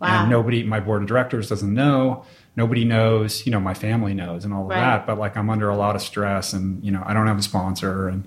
[0.00, 0.22] Wow.
[0.22, 2.24] And nobody, my board of directors doesn't know.
[2.54, 4.80] Nobody knows, you know, my family knows and all of Right.
[4.80, 5.06] that.
[5.06, 7.42] But like I'm under a lot of stress and, you know, I don't have a
[7.42, 8.24] sponsor and,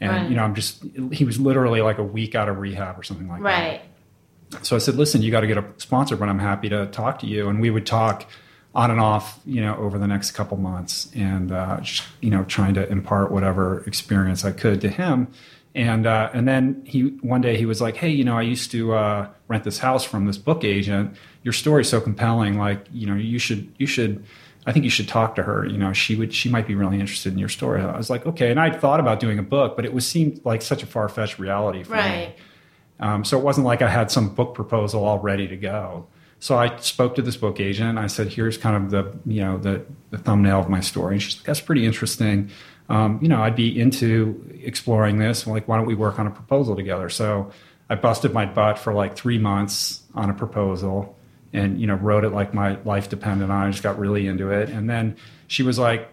[0.00, 0.30] and, Right.
[0.30, 3.28] you know, I'm just, he was literally like a week out of rehab or something
[3.28, 3.44] like that.
[3.44, 3.80] Right.
[4.62, 7.18] So I said, listen, you got to get a sponsor, but I'm happy to talk
[7.20, 7.48] to you.
[7.48, 8.26] And we would talk
[8.74, 12.44] on and off, you know, over the next couple months and, uh, just, you know,
[12.44, 15.28] trying to impart whatever experience I could to him.
[15.74, 18.70] And, uh, and then he, one day he was like, Hey, you know, I used
[18.72, 21.16] to, uh, rent this house from this book agent.
[21.42, 22.58] Your story's so compelling.
[22.58, 24.24] Like, you know, you should, you should,
[24.66, 25.66] I think you should talk to her.
[25.66, 27.80] You know, she would, she might be really interested in your story.
[27.82, 28.50] I was like, okay.
[28.50, 31.08] And I'd thought about doing a book, but it was seemed like such a far
[31.08, 31.98] fetched reality for me.
[31.98, 32.34] Right.
[33.00, 36.06] Um, so it wasn't like I had some book proposal all ready to go.
[36.38, 37.98] So I spoke to this book agent.
[37.98, 41.22] I said, "Here's kind of the you know the, the thumbnail of my story." And
[41.22, 42.50] she's like, "That's pretty interesting.
[42.90, 45.46] Um, you know, I'd be into exploring this.
[45.46, 47.50] Like, why don't we work on a proposal together?" So
[47.88, 51.16] I busted my butt for like three months on a proposal,
[51.52, 53.64] and you know, wrote it like my life depended on.
[53.64, 53.68] it.
[53.68, 56.08] I just got really into it, and then she was like,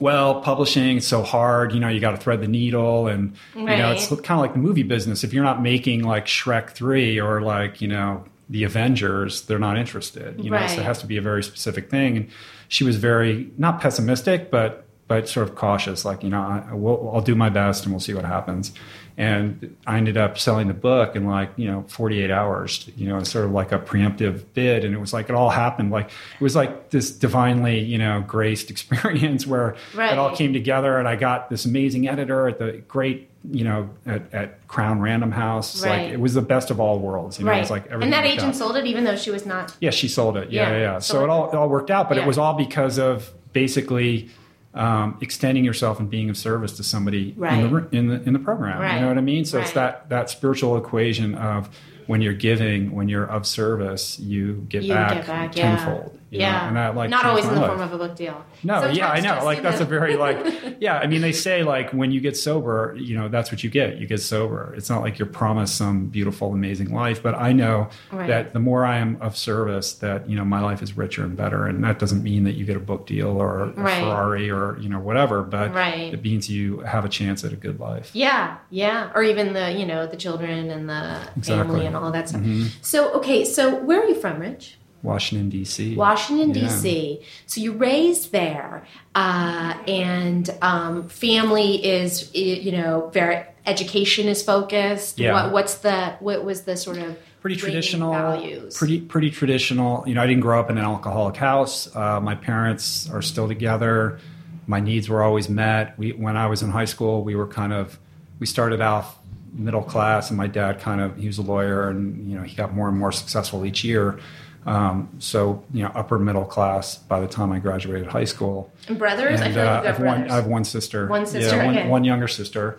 [0.00, 1.72] well, publishing is so hard.
[1.72, 3.76] You know, you got to thread the needle, and right.
[3.76, 5.24] you know, it's kind of like the movie business.
[5.24, 9.78] If you're not making like Shrek three or like you know the Avengers, they're not
[9.78, 10.42] interested.
[10.42, 12.16] You know, so it has to be a very specific thing.
[12.16, 12.28] And
[12.68, 16.04] she was very not pessimistic, but but sort of cautious.
[16.04, 18.72] Like you know, I, will I'll do my best, and we'll see what happens
[19.16, 22.90] and I ended up selling the book in like you know 48 hours.
[22.96, 25.90] You know, sort of like a preemptive bid, and it was like it all happened.
[25.90, 30.12] Like it was like this divinely you know graced experience where right.
[30.12, 33.90] it all came together, and I got this amazing editor at the great you know
[34.06, 35.82] at, at Crown Random House.
[35.82, 36.04] Right.
[36.04, 37.38] Like it was the best of all worlds.
[37.38, 37.58] You know, right.
[37.58, 38.04] it was like everything.
[38.04, 38.56] and that agent out.
[38.56, 39.76] sold it even though she was not.
[39.80, 40.50] Yeah, she sold it.
[40.50, 40.78] Yeah, yeah.
[40.78, 40.98] yeah.
[41.00, 42.24] So, it all it all worked out, but yeah.
[42.24, 44.30] it was all because of basically
[44.74, 47.58] um, extending yourself and being of service to somebody right.
[47.58, 48.80] in, the, in the in the program.
[48.80, 48.94] Right.
[48.94, 49.44] You know what I mean?
[49.44, 49.64] So right.
[49.64, 51.68] it's that that spiritual equation of
[52.06, 56.12] when you're giving, when you're of service, you get you back, get back tenfold.
[56.14, 56.70] Yeah, yeah.
[56.70, 56.88] Know?
[56.88, 57.70] and like not always in the life.
[57.70, 58.44] form of a book deal.
[58.62, 59.44] No, Sometimes yeah, I know.
[59.44, 60.98] Like that's a very like yeah.
[60.98, 63.98] I mean, they say like when you get sober, you know, that's what you get.
[63.98, 64.74] You get sober.
[64.76, 67.22] It's not like you're promised some beautiful, amazing life.
[67.22, 68.26] But I know right.
[68.28, 71.36] that the more I am of service, that you know, my life is richer and
[71.36, 71.66] better.
[71.66, 74.00] And that doesn't mean that you get a book deal or a right.
[74.00, 75.42] Ferrari or you know whatever.
[75.42, 76.12] But right.
[76.14, 78.10] it means you have a chance at a good life.
[78.14, 81.42] Yeah, yeah, or even the you know the children and the exactly.
[81.42, 82.40] family and all that stuff.
[82.40, 82.68] Mm-hmm.
[82.80, 84.78] So okay, so where are you from, Rich?
[85.02, 85.96] Washington D.C.
[85.96, 86.68] Washington yeah.
[86.68, 87.22] D.C.
[87.46, 95.18] So you raised there, uh, and um, family is you know very education is focused.
[95.18, 95.32] Yeah.
[95.32, 98.76] What, what's the what was the sort of pretty traditional values?
[98.76, 100.06] Pretty pretty traditional.
[100.06, 101.94] You know, I didn't grow up in an alcoholic house.
[101.94, 104.20] Uh, my parents are still together.
[104.66, 105.98] My needs were always met.
[105.98, 107.98] We when I was in high school, we were kind of
[108.38, 109.18] we started off
[109.52, 112.54] middle class, and my dad kind of he was a lawyer, and you know he
[112.54, 114.18] got more and more successful each year.
[114.64, 118.70] Um, so you know, upper middle class by the time I graduated high school.
[118.88, 120.30] And brothers, and, I feel like uh, I have one.
[120.30, 121.06] I have one sister.
[121.08, 121.56] One sister.
[121.56, 121.88] Yeah, one, okay.
[121.88, 122.78] one younger sister,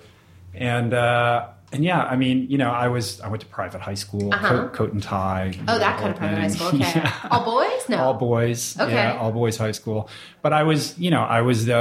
[0.54, 3.96] and uh, and yeah, I mean, you know, I was I went to private high
[3.96, 4.48] school, uh-huh.
[4.48, 5.58] coat, coat, and tie.
[5.68, 6.68] Oh, that kind of private high school.
[6.74, 7.28] Okay, yeah.
[7.32, 7.90] all boys?
[7.90, 8.80] No, all boys.
[8.80, 10.08] Okay, yeah, all boys high school.
[10.42, 11.76] But I was, you know, I was a,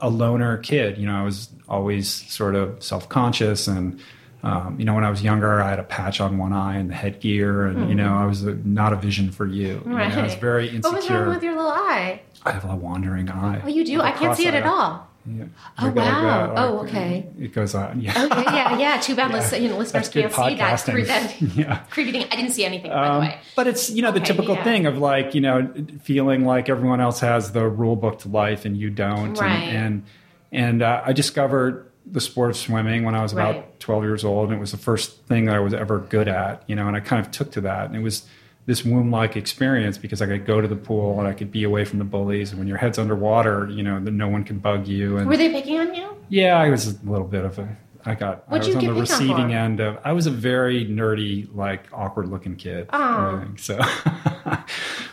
[0.00, 0.98] a, a loner kid.
[0.98, 4.00] You know, I was always sort of self conscious and
[4.48, 6.90] um, you know, when I was younger, I had a patch on one eye and
[6.90, 7.88] the headgear, and mm-hmm.
[7.90, 9.82] you know, I was a, not a vision for you.
[9.84, 10.08] Right.
[10.08, 10.90] You know, I was very insecure.
[10.90, 12.22] What was wrong with your little eye?
[12.44, 13.60] I have a wandering eye.
[13.64, 14.00] Oh, you do?
[14.00, 15.06] I can't see it at all.
[15.26, 15.44] Yeah.
[15.78, 16.48] Oh wow!
[16.48, 17.28] Like oh okay.
[17.38, 18.00] It goes on.
[18.00, 18.24] Yeah.
[18.24, 18.42] Okay.
[18.44, 18.78] Yeah.
[18.78, 19.00] Yeah.
[19.00, 19.30] Too bad.
[19.52, 19.58] yeah.
[19.58, 20.82] you know, listeners can't see that.
[20.82, 21.78] Cre- that yeah.
[21.90, 22.26] creepy thing.
[22.30, 22.90] I didn't see anything.
[22.90, 23.38] By um, the way.
[23.54, 24.64] But it's you know the typical yeah.
[24.64, 25.70] thing of like you know
[26.02, 29.34] feeling like everyone else has the rule book to life and you don't.
[29.34, 29.50] Right.
[29.50, 30.04] And
[30.50, 33.80] and, and uh, I discovered the sport of swimming when I was about right.
[33.80, 36.62] 12 years old, and it was the first thing that I was ever good at,
[36.66, 37.86] you know, and I kind of took to that.
[37.86, 38.26] And it was
[38.66, 41.64] this womb like experience because I could go to the pool and I could be
[41.64, 42.50] away from the bullies.
[42.50, 45.16] And when your head's underwater, you know, no one can bug you.
[45.16, 46.16] And Were they picking on you?
[46.28, 47.76] Yeah, I was a little bit of a.
[48.04, 48.48] I got.
[48.48, 49.98] What'd I was on the receiving end of.
[50.04, 52.88] I was a very nerdy, like awkward looking kid.
[52.92, 53.44] Oh.
[53.56, 53.78] So.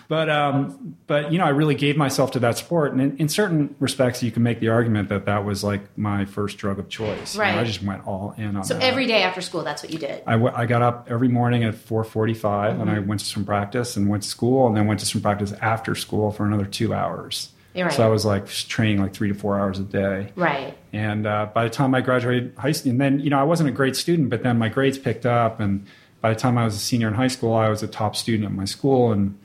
[0.07, 3.29] but um, but you know, I really gave myself to that sport, and in, in,
[3.29, 6.89] certain respects, you can make the argument that that was like my first drug of
[6.89, 7.35] choice.
[7.35, 7.49] Right.
[7.49, 8.63] You know, I just went all in on.
[8.63, 8.83] So that.
[8.83, 10.21] every day after school, that's what you did.
[10.27, 12.81] I, w- I got up every morning at four forty-five, mm-hmm.
[12.81, 15.21] and I went to some practice, and went to school, and then went to some
[15.21, 17.51] practice after school for another two hours.
[17.75, 17.91] Right.
[17.91, 20.31] So I was like training like three to four hours a day.
[20.35, 20.77] Right.
[20.93, 23.69] And uh, by the time I graduated high school, and then you know I wasn't
[23.69, 25.85] a great student, but then my grades picked up, and
[26.21, 28.45] by the time I was a senior in high school, I was a top student
[28.45, 29.37] at my school, and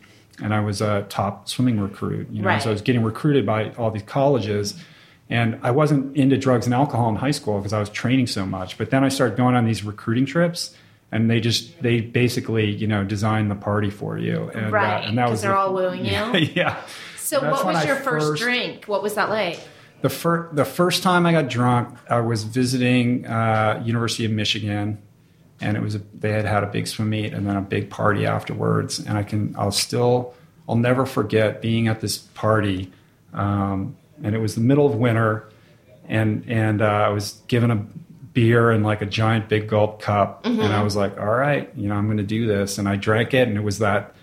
[0.42, 2.28] and I was a top swimming recruit.
[2.30, 2.62] You know, right.
[2.62, 4.74] so I was getting recruited by all these colleges.
[5.28, 8.44] And I wasn't into drugs and alcohol in high school because I was training so
[8.44, 8.76] much.
[8.76, 10.74] But then I started going on these recruiting trips,
[11.12, 14.50] and they just they basically you know design the party for you.
[14.54, 15.04] And, right.
[15.04, 16.50] Uh, and that was they're the, all wooing yeah, you.
[16.54, 16.82] Yeah.
[17.18, 18.86] So what was your first, first, drink?
[18.86, 19.60] What was that like?
[20.02, 25.00] The first the first time I got drunk, I was visiting uh, University of Michigan
[25.60, 27.90] and it was a, they had had a big swim meet and then a big
[27.90, 28.98] party afterwards.
[28.98, 30.34] And I can I'll still
[30.68, 32.92] I'll never forget being at this party,
[33.32, 35.48] um, and it was the middle of winter,
[36.08, 37.84] and and uh, I was given a
[38.32, 40.60] beer in like a giant big gulp cup, mm-hmm.
[40.60, 42.94] and I was like, all right, you know, I'm going to do this, and I
[42.94, 44.14] drank it, and it was that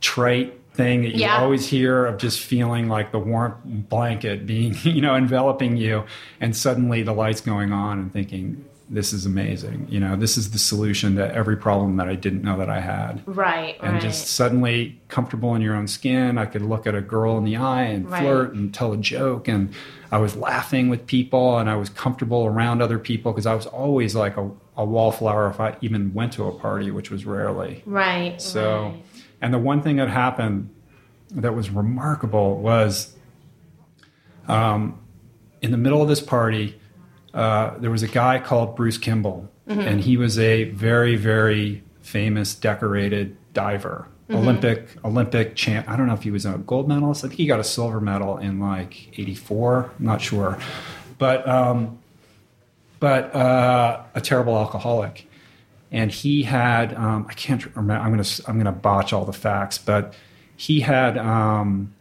[0.00, 1.38] trite thing that you yeah.
[1.38, 6.04] always hear of just feeling like the warm blanket being you know enveloping you
[6.38, 9.86] and suddenly the lights going on and thinking this is amazing.
[9.90, 12.80] You know, this is the solution to every problem that I didn't know that I
[12.80, 13.22] had.
[13.26, 13.76] Right.
[13.82, 14.02] And right.
[14.02, 16.38] just suddenly comfortable in your own skin.
[16.38, 18.22] I could look at a girl in the eye and Right.
[18.22, 19.48] flirt and tell a joke.
[19.48, 19.72] And
[20.12, 23.66] I was laughing with people and I was comfortable around other people because I was
[23.66, 27.82] always like a, a wallflower if I even went to a party, which was rarely.
[27.86, 28.40] right.
[28.40, 29.04] So, right.
[29.42, 30.70] and the one thing that happened
[31.32, 33.16] that was remarkable was
[34.46, 35.00] um,
[35.60, 36.80] in the middle of this party,
[37.36, 42.54] uh, there was a guy called Bruce Kimball, and he was a very, very famous,
[42.54, 44.08] decorated diver.
[44.28, 45.88] Olympic Olympic champ.
[45.88, 47.24] I don't know if he was a gold medalist.
[47.24, 49.92] I think he got a silver medal in like '84.
[49.98, 50.58] I'm not sure,
[51.18, 52.00] but um,
[52.98, 55.28] but uh, a terrible alcoholic
[55.92, 58.02] and he had um, I can't remember.
[58.02, 60.14] I'm gonna I'm gonna botch all the facts, but
[60.56, 61.94] he had um,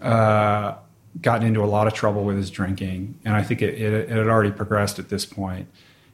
[0.00, 0.74] uh,
[1.20, 4.08] gotten into a lot of trouble with his drinking, and I think it, it, it
[4.10, 5.68] had already progressed at this point.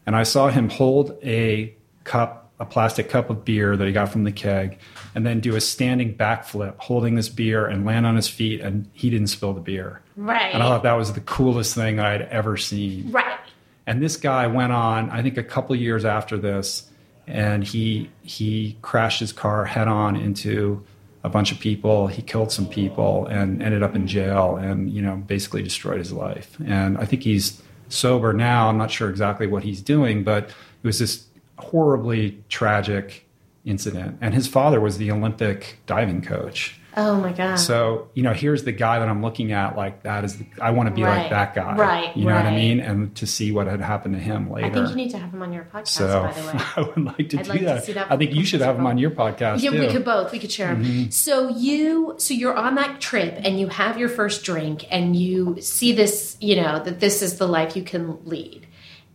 [0.06, 4.10] And I saw him hold a cup, a plastic cup of beer that he got
[4.10, 4.78] from the keg,
[5.14, 8.88] and then do a standing backflip, holding this beer and land on his feet, and
[8.92, 10.00] he didn't spill the beer.
[10.16, 10.52] Right.
[10.52, 13.10] And I thought that was the coolest thing that I'd ever seen.
[13.12, 13.38] right.
[13.86, 16.88] And this guy went on, I think, a couple years after this,
[17.26, 20.84] and he he crashed his car head on into
[21.24, 22.08] a bunch of people.
[22.08, 26.12] He killed some people and ended up in jail, and you know, basically destroyed his
[26.12, 26.56] life.
[26.64, 28.68] And I think he's sober now.
[28.68, 31.26] I'm not sure exactly what he's doing, but it was this
[31.58, 33.28] horribly tragic
[33.64, 34.18] incident.
[34.20, 36.80] And his father was the Olympic diving coach.
[36.94, 37.56] Oh my god.
[37.56, 40.72] So, you know, here's the guy that I'm looking at like that is the, I
[40.72, 41.22] want to be Right.
[41.22, 41.74] like that guy.
[41.74, 42.80] Right, You know what I mean?
[42.80, 44.66] And to see what had happened to him later.
[44.66, 46.64] I think you need to have him on your podcast, so by the way.
[46.76, 47.84] I would like to I'd do like to that.
[47.84, 49.80] see that I think you should have him on your podcast Yeah, too.
[49.80, 50.32] we could both.
[50.32, 50.84] We could share them.
[50.84, 51.10] Mm-hmm.
[51.10, 55.56] So you, so you're on that trip, and you have your first drink, and you
[55.62, 58.66] see this, you know, that this is the life you can lead,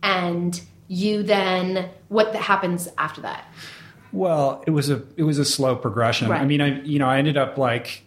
[0.02, 3.44] and you then what happens after that?
[4.12, 6.28] Well, it was a it was a slow progression.
[6.28, 6.40] Right.
[6.40, 8.02] I mean, I you know, I ended up like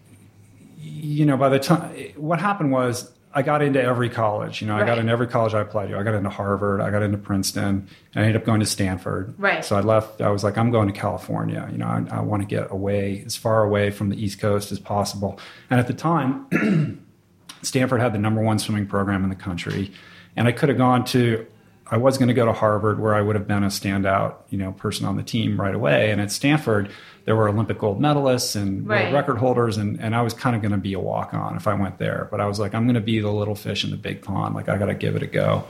[0.79, 4.61] you know, by the time what happened was I got into every college.
[4.61, 4.97] You know, I got Right.
[4.99, 5.97] into every college I applied to.
[5.97, 6.81] I got into Harvard.
[6.81, 7.87] I got into Princeton.
[8.13, 9.33] And I ended up going to Stanford.
[9.37, 9.63] Right.
[9.63, 10.19] So I left.
[10.19, 11.65] I was like, I'm going to California.
[11.71, 14.71] You know, I, I want to get away as far away from the East Coast
[14.73, 15.39] as possible.
[15.69, 17.05] And at the time,
[17.61, 19.93] Stanford had the number one swimming program in the country,
[20.35, 21.45] and I could have gone to.
[21.93, 24.57] I was going to go to Harvard, where I would have been a standout, you
[24.57, 26.09] know, person on the team right away.
[26.11, 26.89] And at Stanford,
[27.25, 29.13] there were Olympic gold medalists and world Right.
[29.13, 31.67] record holders, and, and I was kind of going to be a walk on if
[31.67, 32.29] I went there.
[32.31, 34.55] But I was like, I'm going to be the little fish in the big pond.
[34.55, 35.65] Like I got to give it a go.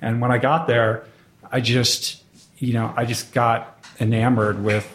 [0.00, 1.04] And when I got there,
[1.50, 2.22] I just,
[2.58, 4.86] you know, I just got enamored with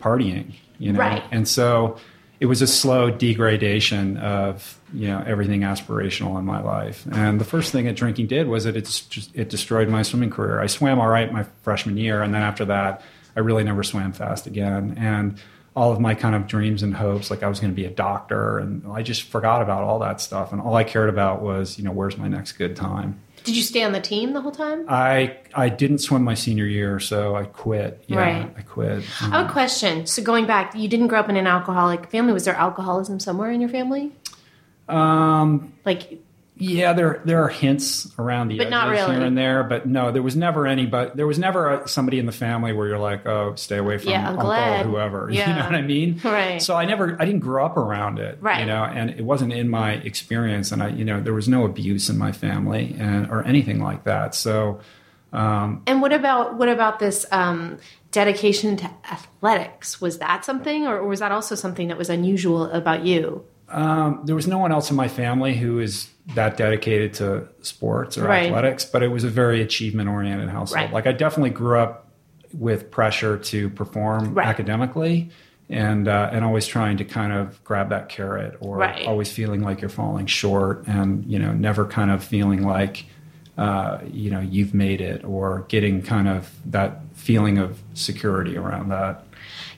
[0.00, 1.22] partying, you know, Right.
[1.30, 1.98] and so
[2.42, 7.06] it was a slow degradation of you know everything aspirational in my life.
[7.12, 10.60] And the first thing that drinking did was that just it destroyed my swimming career.
[10.60, 13.00] I swam all right my freshman year, and then after that,
[13.36, 14.96] I really never swam fast again.
[14.98, 15.38] And
[15.76, 17.90] all of my kind of dreams and hopes, like I was going to be a
[17.90, 20.50] doctor, and I just forgot about all that stuff.
[20.50, 23.20] And all I cared about was you know where's my next good time.
[23.44, 24.84] Did you stay on the team the whole time?
[24.88, 28.04] I I didn't swim my senior year, so I quit.
[28.06, 28.54] Yeah, Right.
[28.56, 29.04] I quit.
[29.20, 30.06] I have a question.
[30.06, 32.32] So going back, you didn't grow up in an alcoholic family.
[32.32, 34.12] Was there alcoholism somewhere in your family?
[34.88, 36.20] um, Like,
[36.62, 39.16] Yeah, there there are hints around the But edges really.
[39.16, 40.86] here and there, but no, there was never any.
[40.86, 43.98] But there was never a, somebody in the family where you're like, oh, stay away
[43.98, 44.86] from Yeah, uncle Ed.
[44.86, 45.28] or whoever.
[45.32, 46.20] You know what I mean?
[46.22, 46.62] Right.
[46.62, 48.60] So I never, I didn't grow up around it, Right.
[48.60, 51.64] You know, and it wasn't in my experience, and I, you know, there was no
[51.64, 54.34] abuse in my family and or anything like that.
[54.34, 54.80] So
[55.32, 57.78] and what about what about this um,
[58.10, 60.00] dedication to athletics?
[60.00, 63.44] Was that something, or was that also something that was unusual about you?
[63.72, 68.16] Um, there was no one else in my family who is that dedicated to sports
[68.18, 68.46] or Right.
[68.46, 70.84] athletics, but it was a very achievement oriented household.
[70.84, 70.92] Right.
[70.92, 72.08] Like I definitely grew up
[72.52, 74.46] with pressure to perform Right.
[74.46, 75.30] academically
[75.70, 79.80] and uh, and always trying to kind of grab that carrot or always feeling like
[79.80, 83.06] you're falling short and you know never kind of feeling like
[83.56, 88.90] uh, you know you've made it or getting kind of that feeling of security around
[88.90, 89.24] that.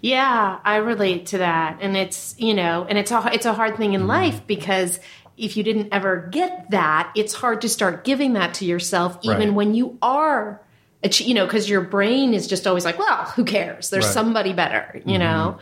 [0.04, 3.78] Yeah, I relate to that, and it's you know, and it's a it's a hard
[3.78, 4.10] thing in mm-hmm.
[4.10, 5.00] life because
[5.38, 9.38] if you didn't ever get that, it's hard to start giving that to yourself, even
[9.38, 9.54] Right.
[9.54, 10.60] when you are,
[11.02, 13.88] you know, because your brain is just always like, well, who cares?
[13.88, 14.12] There's Right.
[14.12, 15.20] somebody better, you mm-hmm.
[15.20, 15.58] know.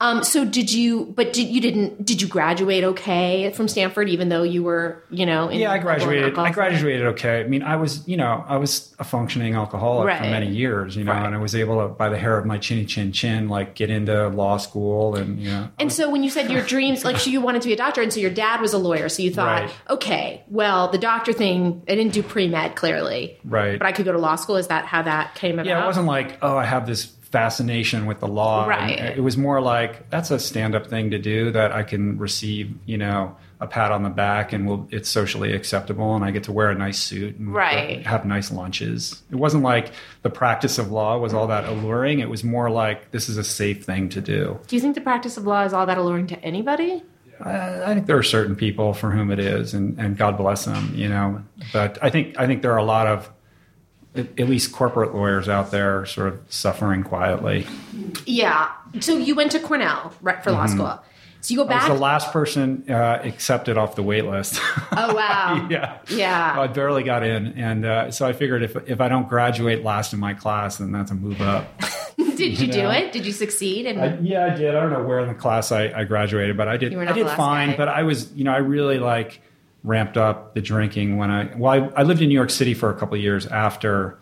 [0.00, 1.12] Um, so did you?
[1.14, 2.04] But did you didn't?
[2.04, 5.50] Did you graduate okay from Stanford, even though you were, you know?
[5.50, 6.38] yeah, I graduated.
[6.38, 7.40] I graduated okay.
[7.40, 10.18] I mean, I was, you know, I was a functioning alcoholic right.
[10.18, 11.26] for many years, you know, right.
[11.26, 13.90] and I was able to, by the hair of my chinny chin chin, like get
[13.90, 15.68] into law school, and you know.
[15.78, 18.00] And so when you said your dreams, like, so you wanted to be a doctor,
[18.00, 19.74] and so your dad was a lawyer, so you thought, right.
[19.90, 23.78] okay, well, the doctor thing, I didn't do pre med clearly, right?
[23.78, 24.56] But I could go to law school.
[24.56, 25.66] Is that how that came about?
[25.66, 28.66] Yeah, it wasn't like, oh, I have this fascination with the law.
[28.66, 28.98] Right.
[28.98, 32.74] And it was more like that's a stand-up thing to do that I can receive,
[32.86, 36.44] you know, a pat on the back and will it's socially acceptable and I get
[36.44, 38.04] to wear a nice suit and right.
[38.04, 39.22] Uh, have nice lunches.
[39.30, 42.20] It wasn't like the practice of law was all that alluring.
[42.20, 44.58] It was more like this is a safe thing to do.
[44.66, 47.02] Do you think the practice of law is all that alluring to anybody?
[47.40, 50.64] I, I think there are certain people for whom it is, and, and God bless
[50.64, 51.42] them, you know.
[51.72, 53.30] But I think I think there are a lot of
[54.14, 57.66] at least corporate lawyers out there sort of suffering quietly.
[58.26, 58.70] Yeah.
[59.00, 60.76] So you went to Cornell right, for law mm-hmm.
[60.76, 61.04] school.
[61.42, 61.84] So you go back.
[61.84, 64.60] I was the last person uh, accepted off the wait list.
[64.92, 65.66] Oh wow!
[65.70, 66.60] yeah, yeah.
[66.60, 70.12] I barely got in, and uh, so I figured if if I don't graduate last
[70.12, 71.66] in my class, then that's a move up.
[72.18, 72.72] did you, you know?
[72.72, 73.12] do it?
[73.12, 73.86] Did you succeed?
[73.86, 74.74] And I, yeah, I did.
[74.74, 76.94] I don't know where in the class I, I graduated, but I did.
[76.94, 77.70] I did fine.
[77.70, 77.76] Guy.
[77.76, 79.40] But I was, you know, I really like
[79.82, 82.90] ramped up the drinking when I well I, I lived in New York City for
[82.90, 84.18] a couple of years after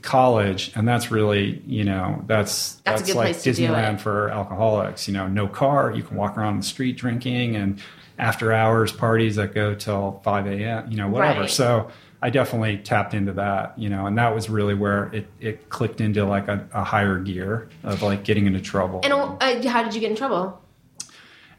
[0.00, 5.28] college and that's really you know that's that's, that's like disneyland for alcoholics you know
[5.28, 7.80] no car you can walk around the street drinking and
[8.18, 11.42] after hours parties that go till 5 a.m you know whatever.
[11.42, 11.50] Right.
[11.50, 11.90] so
[12.22, 16.00] i definitely tapped into that you know and that was really where it, it clicked
[16.00, 19.00] into like a, a higher gear of like getting into trouble.
[19.04, 20.61] And uh, how did you get in trouble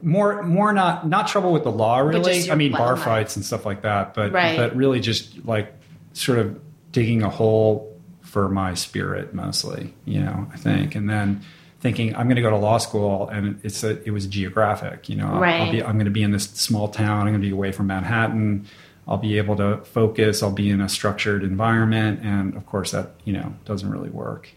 [0.04, 2.50] more more not not trouble with the law really.
[2.52, 4.58] i mean bar fights and stuff like that but right.
[4.58, 5.74] but really just like
[6.14, 6.60] sort of
[6.92, 7.90] digging a hole
[8.22, 10.96] for my spirit mostly you know i think.
[10.96, 11.42] And then
[11.80, 15.16] thinking i'm going to go to law school and it's a it was geographic you
[15.16, 15.40] know.
[15.40, 15.62] Right.
[15.62, 17.72] I'll be, i'm going to be in this small town i'm going to be away
[17.72, 18.68] from manhattan.
[19.06, 23.12] I'll be able to focus i'll be in a structured environment and of course that
[23.24, 24.50] you know doesn't really work.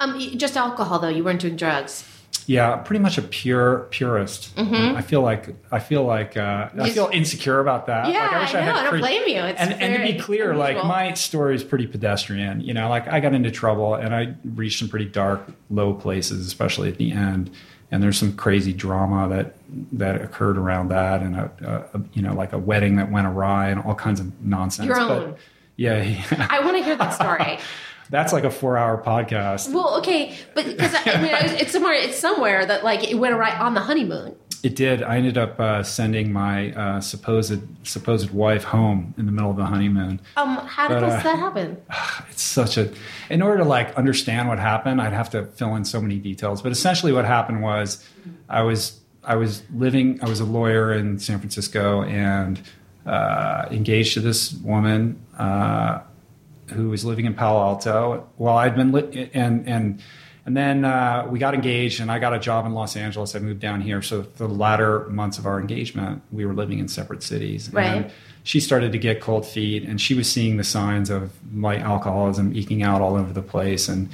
[0.00, 2.08] Um, just alcohol though you weren't doing drugs
[2.46, 4.54] yeah, pretty much a pure purist.
[4.56, 4.96] Mm-hmm.
[4.96, 8.08] I feel like I feel like uh, I feel insecure about that.
[8.08, 9.42] Yeah, like, I, wish I, know, I, I don't blame you.
[9.42, 10.76] It's and, and to be clear, unusual.
[10.76, 12.60] like my story is pretty pedestrian.
[12.60, 16.46] You know, like I got into trouble and I reached some pretty dark, low places,
[16.46, 17.50] especially at the end.
[17.90, 19.54] And there's some crazy drama that
[19.92, 23.68] that occurred around that, and a, a you know, like a wedding that went awry,
[23.68, 24.88] and all kinds of nonsense.
[24.88, 25.30] Your own.
[25.32, 25.38] But,
[25.76, 26.02] yeah,
[26.32, 26.46] yeah.
[26.50, 27.58] I want to hear that story.
[28.12, 29.72] that's like a four hour podcast.
[29.72, 33.58] Well, okay, but because I mean, it's somewhere, it's somewhere that like it went right
[33.58, 34.36] on the honeymoon.
[34.62, 35.02] It did.
[35.02, 39.56] I ended up uh, sending my uh, supposed supposed wife home in the middle of
[39.56, 40.20] the honeymoon.
[40.36, 41.82] Um, how did but, uh, that happen?
[42.30, 42.92] It's such a.
[43.30, 46.62] In order to like understand what happened, I'd have to fill in so many details.
[46.62, 48.06] But essentially, what happened was,
[48.48, 50.20] I was I was living.
[50.22, 52.60] I was a lawyer in San Francisco and
[53.06, 56.00] uh, engaged to this woman uh,
[56.72, 58.28] who was living in Palo Alto.
[58.36, 60.02] Well, I'd been lit, and and
[60.44, 63.36] and then uh, we got engaged, and I got a job in Los Angeles.
[63.36, 66.88] I moved down here, so the latter months of our engagement, we were living in
[66.88, 67.72] separate cities.
[67.72, 67.84] Right.
[67.86, 68.10] And
[68.42, 72.56] she started to get cold feet, and she was seeing the signs of my alcoholism
[72.56, 74.08] eking out all over the place, and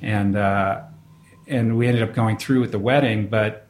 [0.00, 0.80] and uh,
[1.46, 3.60] and we ended up going through with the wedding, but.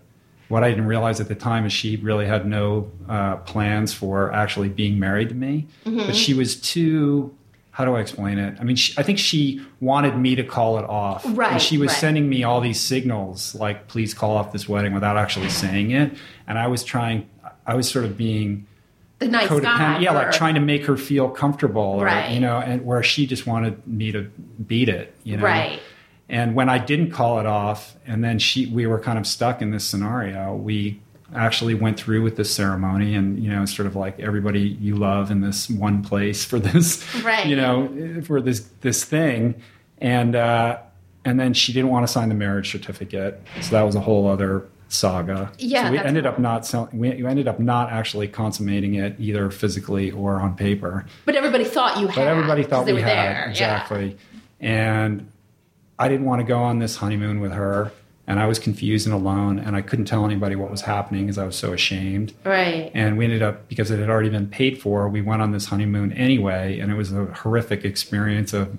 [0.49, 4.31] What I didn't realize at the time is she really had no uh, plans for
[4.31, 6.07] actually being married to me, mm-hmm.
[6.07, 7.35] but she was too
[7.75, 8.57] how do I explain it?
[8.61, 11.25] I mean, she, I think she wanted me to call it off.
[11.27, 11.55] Right.
[11.55, 11.99] And she was right.
[11.99, 16.13] sending me all these signals, like, please call off this wedding without actually saying it.
[16.47, 17.29] And I was trying,
[17.67, 18.69] I was sort of being
[19.19, 19.99] the nice guy.
[19.99, 21.83] Yeah, like trying to make her feel comfortable.
[21.83, 22.31] Or, right.
[22.31, 24.31] You know, and where she just wanted me to
[24.65, 25.43] beat it, you know?
[25.43, 25.81] Right.
[26.29, 29.61] And when I didn't call it off, and then she, we were kind of stuck
[29.61, 31.01] in this scenario, we
[31.35, 35.31] actually went through with this ceremony and you know sort of like everybody you love
[35.31, 37.47] in this one place for this right.
[37.47, 39.55] you know for this this thing.
[39.99, 40.79] And uh
[41.25, 43.41] and then she didn't want to sign the marriage certificate.
[43.63, 45.51] So that was a whole other saga.
[45.59, 49.51] Yeah so we ended up not selling we ended up not actually consummating it either
[49.51, 51.07] physically or on paper.
[51.25, 53.49] But everybody thought you had but everybody thought we had there.
[53.51, 54.17] exactly.
[54.61, 54.69] Yeah.
[54.69, 55.31] and
[55.99, 57.93] i didn't want to go on this honeymoon with her
[58.27, 61.39] and I was confused and alone, and I couldn't tell anybody what was happening because
[61.39, 62.33] I was so ashamed.
[62.45, 62.91] Right.
[62.95, 65.09] And we ended up because it had already been paid for.
[65.09, 68.77] We went on this honeymoon anyway, and it was a horrific experience of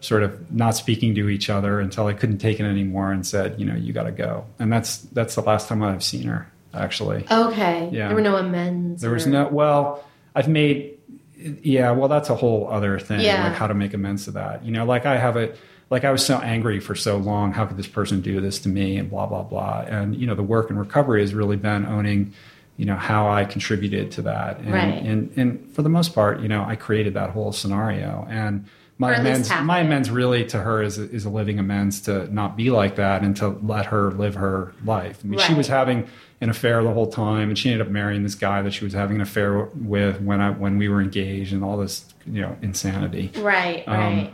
[0.00, 3.58] sort of not speaking to each other until I couldn't take it anymore and said,
[3.58, 4.46] you know, you got to go.
[4.58, 7.26] And that's that's the last time I've seen her actually.
[7.30, 7.88] Okay.
[7.92, 8.08] Yeah.
[8.08, 9.02] There were no amends.
[9.02, 9.14] There or...
[9.14, 9.48] was no.
[9.48, 10.04] Well,
[10.34, 10.98] I've made.
[11.36, 11.90] Yeah.
[11.92, 13.20] Well, that's a whole other thing.
[13.20, 13.48] Yeah.
[13.48, 14.64] Like how to make amends to that.
[14.64, 15.54] You know, like I have a
[15.90, 17.52] like I was so angry for so long.
[17.52, 18.96] How could this person do this to me?
[18.96, 19.84] And blah blah blah.
[19.86, 22.32] And you know, the work in recovery has really been owning,
[22.76, 24.58] you know, how I contributed to that.
[24.58, 25.02] And, right.
[25.02, 28.26] and and for the most part, you know, I created that whole scenario.
[28.28, 28.66] And
[28.98, 32.70] my amends, my amends really to her is is a living amends to not be
[32.70, 35.20] like that and to let her live her life.
[35.22, 35.46] I mean, right.
[35.46, 36.08] she was having
[36.40, 38.94] an affair the whole time, and she ended up marrying this guy that she was
[38.94, 42.56] having an affair with when I when we were engaged, and all this you know
[42.60, 43.30] insanity.
[43.36, 43.86] Right.
[43.86, 44.32] Um, right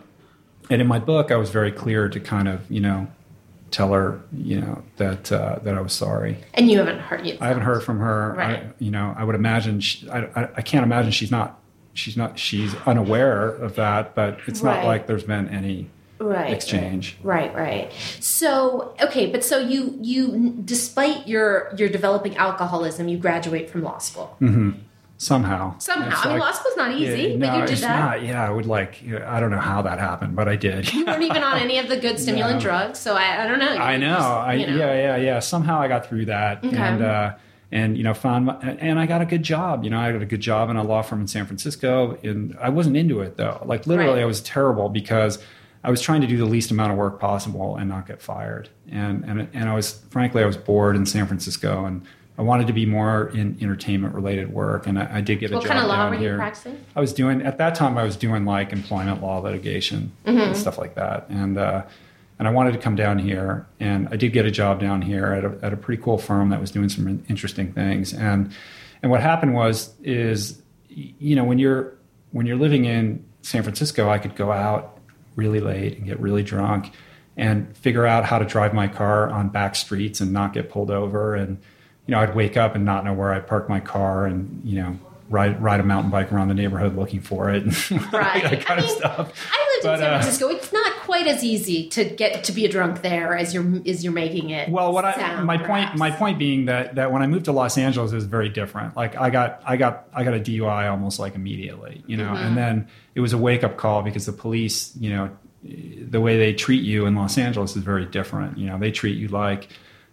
[0.71, 3.09] and in my book, I was very clear to kind of, you know,
[3.71, 6.39] tell her, you know, that uh, that I was sorry.
[6.55, 7.39] And you haven't heard yet.
[7.41, 8.35] I haven't heard from her.
[8.37, 8.59] Right.
[8.59, 9.81] I, you know, I would imagine.
[9.81, 11.59] She, I, I, I can't imagine she's not.
[11.95, 12.39] She's not.
[12.39, 14.15] She's unaware of that.
[14.15, 14.77] But it's right.
[14.77, 17.17] not like there's been any right, exchange.
[17.23, 17.55] Right.
[17.55, 17.93] Right.
[18.21, 23.99] So okay, but so you you despite your your developing alcoholism, you graduate from law
[23.99, 24.37] school.
[24.41, 24.79] Mm-hmm
[25.23, 25.79] somehow.
[25.79, 26.09] Somehow.
[26.09, 27.99] It's I mean, like, law school's not easy, yeah, no, but you did that.
[27.99, 30.93] Not, yeah, I would like, I don't know how that happened, but I did.
[30.93, 32.61] you weren't even on any of the good stimulant no.
[32.61, 33.73] drugs, so I, I don't know.
[33.73, 34.17] You I know.
[34.17, 34.77] Just, I, know.
[34.77, 35.39] Yeah, yeah, yeah.
[35.39, 36.65] Somehow I got through that.
[36.65, 36.77] Okay.
[36.77, 37.35] And, uh,
[37.71, 39.83] and you know found my, and I got a good job.
[39.83, 42.55] You know, I got a good job in a law firm in San Francisco, and
[42.61, 43.63] I wasn't into it though.
[43.65, 44.23] Like literally, right.
[44.23, 45.39] I was terrible because
[45.83, 48.69] I was trying to do the least amount of work possible and not get fired.
[48.91, 52.03] And and and I was frankly I was bored in San Francisco and
[52.43, 55.65] I wanted to be more in entertainment related work, and I, I did get what
[55.65, 56.33] a job What kind of law were here.
[56.33, 56.85] You practicing?
[56.97, 57.97] I was doing at that time.
[57.97, 60.39] I was doing like employment law litigation mm-hmm.
[60.41, 61.85] and stuff like that, and uh,
[62.41, 65.27] and I wanted to come down here, and I did get a job down here
[65.27, 68.53] at a, at a pretty cool firm that was doing some interesting things, and
[69.03, 71.95] and what happened was is you know when you're
[72.33, 74.99] when you're living in San Francisco, I could go out
[75.37, 76.91] really late and get really drunk
[77.37, 80.91] and figure out how to drive my car on back streets and not get pulled
[80.91, 81.59] over and
[82.13, 84.77] you know, I'd wake up and not know where I parked my car and, you
[84.83, 84.99] know,
[85.31, 87.65] ride ride a mountain bike around the neighborhood looking for it.
[88.13, 88.43] right.
[88.43, 89.49] that kind I mean, of stuff.
[89.51, 90.49] I lived but, in San uh, Francisco.
[90.49, 93.81] Uh, it's not quite as easy to get to be a drunk there as you're
[93.87, 94.69] as you're making it.
[94.69, 95.89] Well, what sound, I my perhaps.
[95.89, 98.51] point my point being that that when I moved to Los Angeles it was very
[98.51, 98.95] different.
[98.95, 102.45] Like I got I got I got a DUI almost like immediately, you know, mm-hmm.
[102.45, 105.31] and then it was a wake up call because the police, you know,
[105.65, 108.59] the way they treat you in Los Angeles is very different.
[108.59, 109.71] You know, they treat you like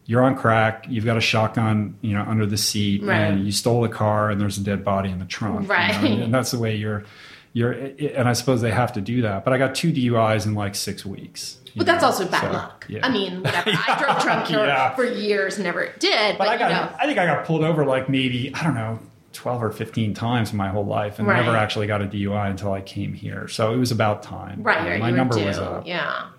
[0.10, 3.16] you're on crack, you've got a shotgun, you know, under the seat, right.
[3.16, 6.01] and you stole a car, and there's a dead body in the trunk, right?
[6.01, 6.24] You know?
[6.24, 7.03] And that's the way you're,
[7.53, 9.45] you're, and I suppose they have to do that.
[9.45, 11.60] But I got two DUIs in like six weeks.
[11.76, 11.93] But know?
[11.93, 12.88] that's also bad so, luck.
[12.89, 13.05] Yeah.
[13.05, 13.70] I mean, whatever.
[13.70, 13.84] yeah.
[13.88, 14.95] I drove drunk yeah.
[14.95, 16.39] for years, never did.
[16.39, 16.95] But, but I got, you know.
[16.99, 18.97] I think I got pulled over like maybe I don't know
[19.34, 21.45] 12 or 15 times in my whole life and right.
[21.45, 23.47] never actually got a DUI until I came here.
[23.47, 24.64] So it was about time.
[24.64, 24.95] Right.
[24.95, 25.86] Uh, my number was up.
[25.86, 26.30] Yeah.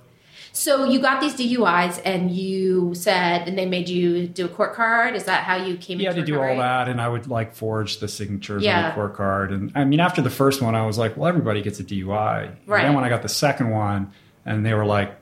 [0.52, 4.74] So you got these DUIs, and you said, and they made you do a court
[4.74, 5.14] card.
[5.14, 6.00] Is that how you came?
[6.00, 8.78] Yeah, to do all that, and I would like forge the signatures yeah.
[8.78, 9.52] on the court card.
[9.52, 12.48] And I mean, after the first one, I was like, well, everybody gets a DUI.
[12.48, 12.82] And right.
[12.82, 14.12] then when I got the second one,
[14.44, 15.14] and they were like,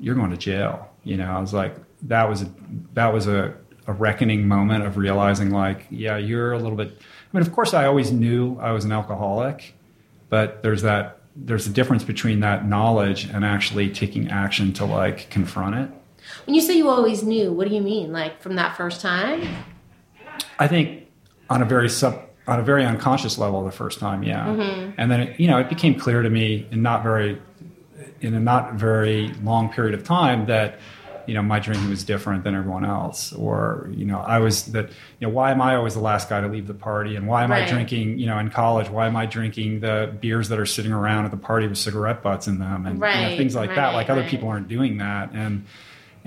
[0.00, 0.88] you're going to jail.
[1.02, 2.52] You know, I was like, that was a,
[2.94, 3.54] that was a,
[3.86, 6.88] a reckoning moment of realizing, like, yeah, you're a little bit.
[6.90, 9.74] I mean, of course, I always knew I was an alcoholic,
[10.28, 15.28] but there's that there's a difference between that knowledge and actually taking action to like
[15.30, 15.90] confront it.
[16.46, 18.12] When you say you always knew, what do you mean?
[18.12, 19.46] Like from that first time?
[20.58, 21.06] I think
[21.48, 24.46] on a very sub on a very unconscious level the first time, yeah.
[24.46, 24.92] Mm-hmm.
[24.98, 27.40] And then it, you know it became clear to me in not very
[28.20, 30.78] in a not very long period of time that
[31.26, 33.32] you know my drinking was different than everyone else.
[33.32, 36.40] Or you know i was that you know why am i always the last guy
[36.40, 37.16] to leave the party?
[37.16, 37.64] And why am right.
[37.64, 40.92] i drinking you know in college why am i drinking the beers that are sitting
[40.92, 42.86] around at the party with cigarette butts in them?
[42.86, 43.20] And right.
[43.20, 43.76] you know, things like right.
[43.76, 45.32] that like other people aren't doing that.
[45.32, 45.66] And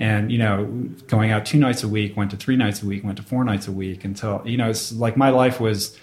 [0.00, 0.64] and you know
[1.06, 3.44] going out two nights a week went to three nights a week went to four
[3.44, 5.96] nights a week until you know it's like my life was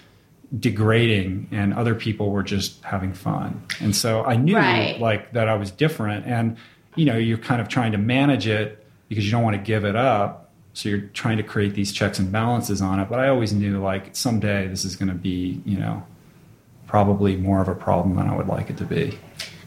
[0.58, 3.62] degrading and other people were just having fun.
[3.80, 4.54] And so i knew
[4.98, 6.26] like that i was different.
[6.26, 6.56] And
[6.94, 8.77] you know you're kind of trying to manage it
[9.08, 10.50] because you don't want to give it up.
[10.74, 13.08] So you're trying to create these checks and balances on it.
[13.08, 16.04] But I always knew like someday this is going to be, you know,
[16.86, 19.18] probably more of a problem than I would like it to be.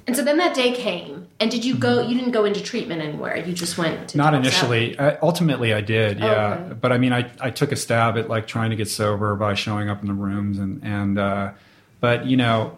[0.07, 2.01] And so then that day came, and did you go?
[2.01, 3.37] You didn't go into treatment anywhere.
[3.37, 4.09] You just went.
[4.09, 4.97] to Not initially.
[4.99, 6.19] I, ultimately, I did.
[6.19, 6.73] Yeah, okay.
[6.73, 9.53] but I mean, I, I took a stab at like trying to get sober by
[9.53, 11.51] showing up in the rooms, and and uh,
[11.99, 12.77] but you know,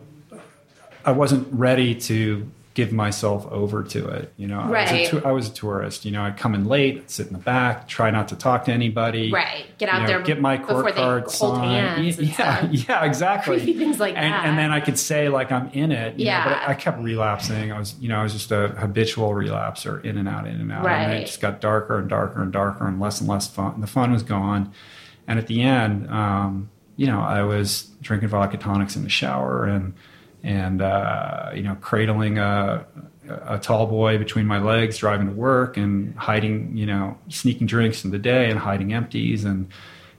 [1.06, 4.34] I wasn't ready to give myself over to it.
[4.36, 4.92] You know, right.
[4.92, 6.06] I, was a, I was a tourist.
[6.06, 8.72] You know, I'd come in late, sit in the back, try not to talk to
[8.72, 9.32] anybody.
[9.32, 9.66] Right.
[9.78, 10.22] Get out you know, there.
[10.22, 12.18] Get my court card signed.
[12.34, 13.58] Yeah, yeah, exactly.
[13.58, 14.46] Creepy things like and, that.
[14.46, 16.20] And then I could say like I'm in it.
[16.20, 16.44] yeah.
[16.44, 17.72] Know, but I kept relapsing.
[17.72, 20.72] I was, you know, I was just a habitual relapser, in and out, in and
[20.72, 20.86] out.
[20.86, 21.04] Right.
[21.04, 23.82] And it just got darker and darker and darker and less and less fun.
[23.82, 24.72] The fun was gone.
[25.28, 29.66] And at the end, um, you know, I was drinking vodka tonics in the shower
[29.66, 29.94] and
[30.44, 32.86] and uh, you know, cradling a,
[33.28, 38.04] a tall boy between my legs, driving to work, and hiding, you know, sneaking drinks
[38.04, 39.70] in the day and hiding empties, and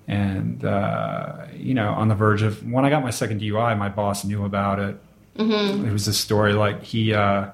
[0.08, 3.90] and uh, you know, on the verge of when I got my second DUI, my
[3.90, 4.96] boss knew about it.
[5.36, 5.86] Mm-hmm.
[5.86, 7.12] It was a story like he.
[7.12, 7.50] Uh,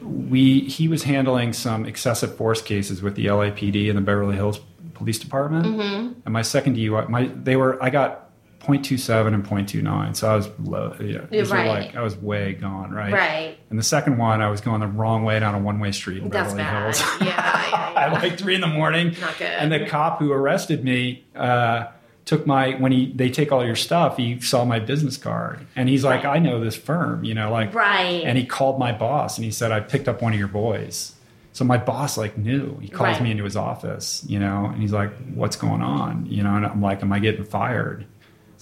[0.00, 4.60] we he was handling some excessive force cases with the LAPD and the Beverly Hills
[4.94, 6.20] Police Department, mm-hmm.
[6.24, 8.31] and my second DUI, my they were I got
[8.62, 10.16] 0.27 and 0.29.
[10.16, 10.94] So I was low.
[11.00, 11.18] Yeah,
[11.50, 11.68] right.
[11.86, 12.90] like I was way gone.
[12.92, 13.12] Right.
[13.12, 13.58] Right.
[13.70, 16.22] And the second one, I was going the wrong way down a one way street
[16.22, 16.82] in That's Beverly bad.
[16.82, 17.00] Hills.
[17.20, 18.00] yeah, yeah, yeah.
[18.06, 19.16] At like three in the morning.
[19.20, 19.46] Not good.
[19.48, 21.86] And the cop who arrested me uh,
[22.24, 24.16] took my when he they take all your stuff.
[24.16, 26.36] He saw my business card and he's like, Right.
[26.36, 27.24] I know this firm.
[27.24, 28.22] You know, like Right.
[28.24, 31.14] And he called my boss and he said, I picked up one of your boys.
[31.54, 32.78] So my boss like knew.
[32.78, 33.22] He calls Right.
[33.24, 36.64] me into his office, you know, and he's like, "What's going on?" You know, and
[36.64, 38.06] I'm like, "Am I getting fired?"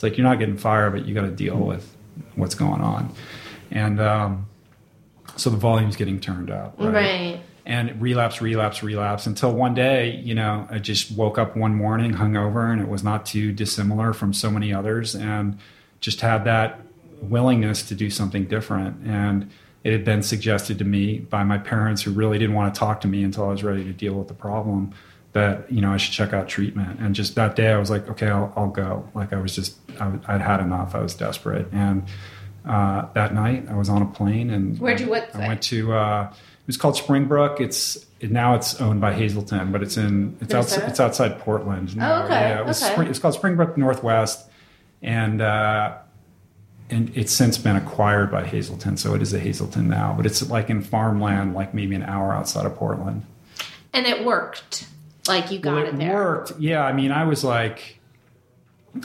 [0.00, 1.94] It's like you're not getting fired, but you got to deal with
[2.34, 3.12] what's going on,
[3.70, 4.46] and um,
[5.36, 6.94] so the volume's getting turned up, right?
[6.94, 7.42] Right.
[7.66, 12.14] And relapse, relapse, relapse until one day, you know, I just woke up one morning
[12.14, 15.58] hungover, and it was not too dissimilar from so many others, and
[16.00, 16.80] just had that
[17.20, 19.06] willingness to do something different.
[19.06, 19.50] And
[19.84, 23.02] it had been suggested to me by my parents, who really didn't want to talk
[23.02, 24.94] to me until I was ready to deal with the problem,
[25.32, 27.00] that you know I should check out treatment.
[27.00, 29.08] And just that day, I was like, okay, I'll, I'll go.
[29.14, 30.94] Like I was just, I, would had enough.
[30.94, 31.68] I was desperate.
[31.72, 32.04] And
[32.66, 35.92] uh, that night, I was on a plane, and Where'd you what- I went to.
[35.94, 37.60] Uh, it was called Springbrook.
[37.60, 41.96] It's now it's owned by Hazelden, but it's in it's outside it's outside Portland.
[42.00, 42.92] Oh, okay, Yeah, it was okay.
[42.92, 44.48] Spring, it's called Springbrook Northwest,
[45.02, 45.96] and uh,
[46.90, 50.14] and it's since been acquired by Hazelden, so it is a Hazelden now.
[50.16, 53.24] But it's like in farmland, like maybe an hour outside of Portland.
[53.92, 54.86] And it worked.
[55.30, 56.14] Like you got Well, it there.
[56.14, 56.52] worked.
[56.58, 57.98] Yeah, I mean, I was like,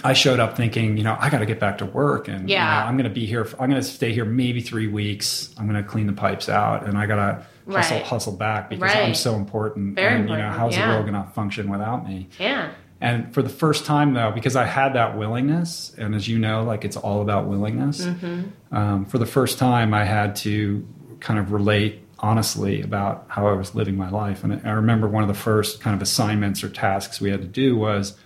[0.04, 2.56] I showed up thinking, you know, I got to get back to work, and you
[2.56, 2.64] Yeah.
[2.82, 3.48] know, I'm going to be here.
[3.60, 5.54] I'm going to stay here maybe three weeks.
[5.58, 8.06] I'm going to clean the pipes out, and I got to hustle, Right.
[8.06, 9.96] hustle back because I'm so important.
[9.96, 10.88] Very and you know, important, how's yeah.
[10.88, 12.30] the world going to function without me?
[12.40, 12.70] Yeah.
[13.02, 16.64] And for the first time, though, because I had that willingness, and as you know,
[16.64, 18.06] like it's all about willingness.
[18.06, 18.76] Mm-hmm.
[18.76, 20.88] Um, for the first time, I had to
[21.20, 24.44] kind of relate honestly about how I was living my life.
[24.44, 27.48] And I remember one of the first kind of assignments or tasks we had to
[27.48, 28.18] do was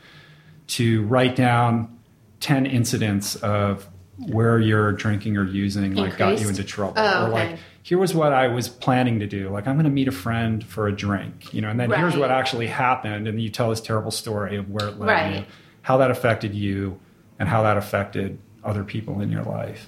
[0.67, 1.97] to write down
[2.41, 3.87] 10 incidents of
[4.17, 6.93] where your drinking or using like got you into trouble.
[6.97, 7.59] Oh, or like okay.
[7.83, 9.49] here was what i was planning to do.
[9.49, 12.17] Like i'm going to meet a friend for a drink you know and then here's
[12.17, 15.35] what actually happened and you tell this terrible story of where it led Right.
[15.37, 15.45] you
[15.83, 16.99] how that affected you
[17.39, 19.87] and how that affected other people in your life.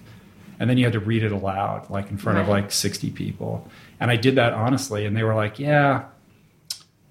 [0.60, 3.68] And then you had to read it aloud like in front of like 60 people
[4.02, 6.04] and i did that honestly and they were like yeah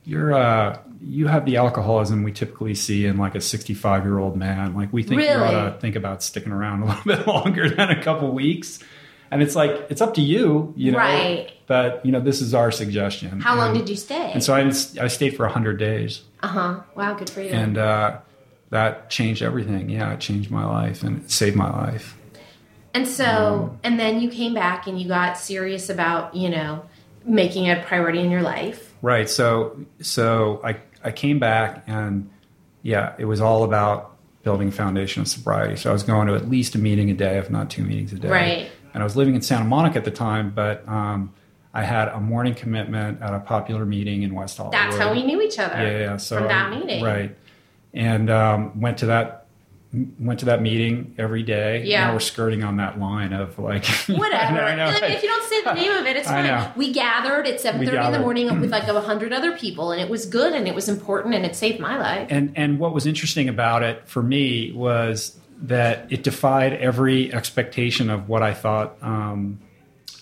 [0.05, 4.37] you're uh you have the alcoholism we typically see in like a 65 year old
[4.37, 7.69] man like we think you ought to think about sticking around a little bit longer
[7.71, 8.81] than a couple weeks
[9.31, 11.53] and it's like it's up to you you know Right.
[11.67, 14.33] but you know this is our suggestion How long did you stay?
[14.33, 16.81] and so i, I stayed for 100 days uh huh.
[16.97, 17.51] Wow, good for you.
[17.51, 18.19] and uh
[18.71, 22.17] that changed everything yeah it changed my life and it saved my life
[22.95, 23.25] And so,
[23.71, 26.83] Um, and then you came back and you got serious about, you know,
[27.25, 28.93] making it a priority in your life.
[29.03, 29.29] Right.
[29.29, 32.29] So so I I came back and
[32.83, 35.77] yeah, it was all about building foundation of sobriety.
[35.77, 38.13] So I was going to at least a meeting a day, if not two meetings
[38.13, 38.29] a day.
[38.29, 38.71] Right.
[38.95, 41.33] And I was living in Santa Monica at the time, but um,
[41.75, 44.73] I had a morning commitment at a popular meeting in West Hollywood.
[44.75, 45.77] That's how we knew each other.
[45.77, 46.17] Yeah, yeah.
[46.17, 47.05] So from that I- meeting.
[47.05, 47.37] right?
[47.95, 49.40] And um, went to that
[50.21, 51.83] went to that meeting every day.
[51.85, 52.07] Yeah.
[52.07, 54.61] Now we're skirting on that line of like Whatever.
[54.61, 55.11] I know, I mean, right?
[55.11, 56.47] if you don't say the name of it, it's I fine.
[56.47, 56.73] know.
[56.77, 60.01] We gathered at seven thirty in the morning with like a hundred other people, and
[60.01, 62.29] it was good and it was important and it saved my life.
[62.31, 68.09] And and what was interesting about it for me was that it defied every expectation
[68.11, 69.59] of what I thought um,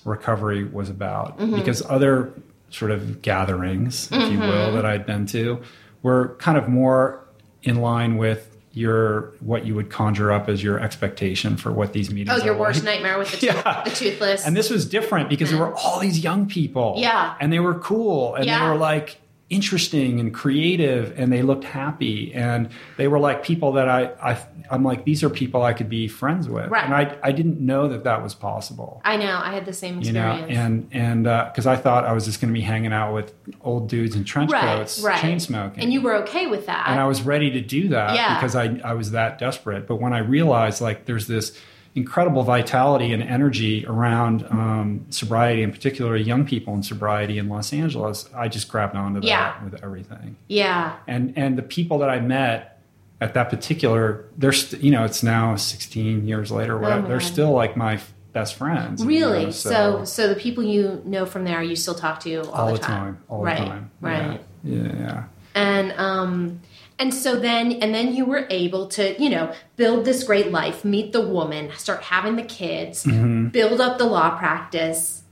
[0.04, 1.38] recovery was about.
[1.38, 1.56] Mm-hmm.
[1.56, 2.32] Because other
[2.70, 4.40] sort of gatherings, if you Mm-hmm.
[4.40, 5.60] will, that I'd been to,
[6.02, 7.24] were kind of more
[7.62, 8.47] in line with
[8.78, 12.40] your what you would conjure up as your expectation for what these meetings.
[12.40, 12.94] Oh, your worst like.
[12.94, 13.82] nightmare with the, Yeah.
[13.84, 14.46] the toothless.
[14.46, 15.86] And this was different because there were mm-hmm.
[15.86, 16.94] all these young people.
[16.96, 17.34] Yeah.
[17.40, 18.60] And they were cool and Yeah.
[18.62, 19.18] they were like
[19.50, 22.68] interesting and creative and they looked happy and
[22.98, 24.38] they were like people that I, I
[24.70, 26.68] I'm like these are people I could be friends with.
[26.70, 26.84] Right.
[26.84, 29.00] And I I didn't know that that was possible.
[29.04, 29.40] I know.
[29.42, 32.26] I had the same experience You know, and and uh, because I thought I was
[32.26, 33.32] just going to be hanging out with
[33.62, 35.18] old dudes in trench right, coats, right.
[35.18, 36.86] chain smoking, and you were okay with that.
[36.88, 38.34] and I was ready to do that Yeah.
[38.34, 39.86] because I, I was that desperate.
[39.86, 41.58] But when I realized like there's this
[41.98, 47.72] incredible vitality and energy around um, sobriety, and particularly young people in sobriety in Los
[47.72, 49.64] Angeles, I just grabbed onto that Yeah.
[49.64, 50.36] with everything.
[50.48, 50.96] yeah.
[51.06, 52.80] And and the people that I met
[53.20, 56.78] at that particular, they're st- you know it's now 16 years later.
[56.78, 57.26] Whatever, Oh they're God.
[57.34, 57.98] still like my
[58.32, 59.04] best friends.
[59.04, 59.40] Really?
[59.40, 62.42] You know, so, so, so the people you know from there, you still talk to
[62.42, 63.14] all, all the time.
[63.14, 63.24] time.
[63.28, 63.58] All right.
[63.58, 63.90] the time.
[64.00, 64.40] Right.
[64.62, 64.82] Yeah.
[64.82, 65.24] yeah.
[65.54, 66.60] And um,
[66.98, 70.84] and so then and then you were able to you know build this great life,
[70.84, 73.48] meet the woman, start having the kids, mm-hmm.
[73.48, 75.22] build up the law practice.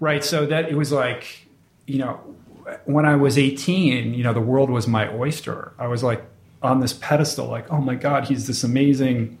[0.00, 0.22] Right.
[0.22, 1.46] So that it was like
[1.86, 2.20] you know
[2.84, 5.72] when I was 18, you know, the world was my oyster.
[5.78, 6.24] I was like
[6.62, 9.38] on this pedestal, like, oh my God, he's this amazing,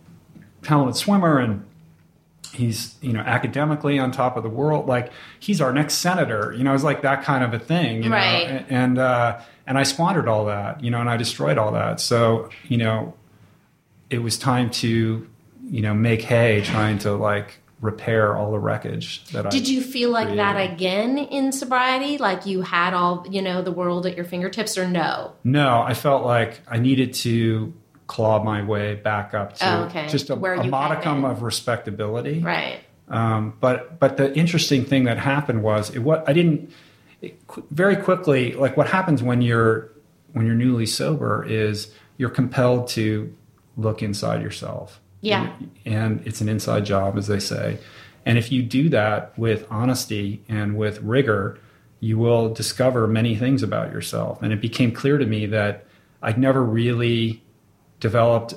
[0.62, 1.64] talented swimmer, and
[2.52, 4.86] he's, you know, academically on top of the world.
[4.86, 6.54] Like, he's our next senator.
[6.56, 8.04] You know, it's like that kind of a thing.
[8.04, 8.48] You right.
[8.48, 8.64] Know?
[8.68, 12.00] And uh, and I squandered all that, you know, and I destroyed all that.
[12.00, 13.12] So, you know,
[14.08, 15.28] it was time to,
[15.68, 19.82] you know, make hay, trying to like repair all the wreckage that I Did you
[19.82, 20.38] feel like created.
[20.38, 22.16] that again in sobriety?
[22.16, 25.34] Like you had all, you know, the world at your fingertips or no?
[25.44, 27.74] No, I felt like I needed to
[28.06, 30.08] claw my way back up to oh, okay.
[30.08, 32.40] just a, a modicum of respectability.
[32.40, 32.80] Right.
[33.08, 36.72] Um, but but the interesting thing that happened was it what I didn't
[37.20, 37.40] it,
[37.70, 39.90] very quickly like what happens when you're
[40.32, 43.34] when you're newly sober is you're compelled to
[43.76, 45.52] look inside yourself yeah.
[45.84, 47.78] And it's an inside job, as they say.
[48.24, 51.58] And if you do that with honesty and with rigor,
[52.00, 54.42] you will discover many things about yourself.
[54.42, 55.86] And it became clear to me that
[56.22, 57.42] I'd never really
[58.00, 58.54] developed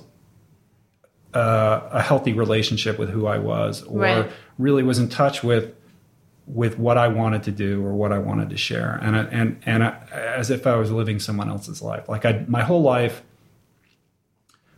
[1.34, 4.32] uh, a healthy relationship with who I was, or right.
[4.58, 5.74] really was in touch with
[6.54, 9.84] with what I wanted to do or what I wanted to share, and and and
[9.84, 12.10] I, as if I was living someone else's life.
[12.10, 13.24] Like I, my whole life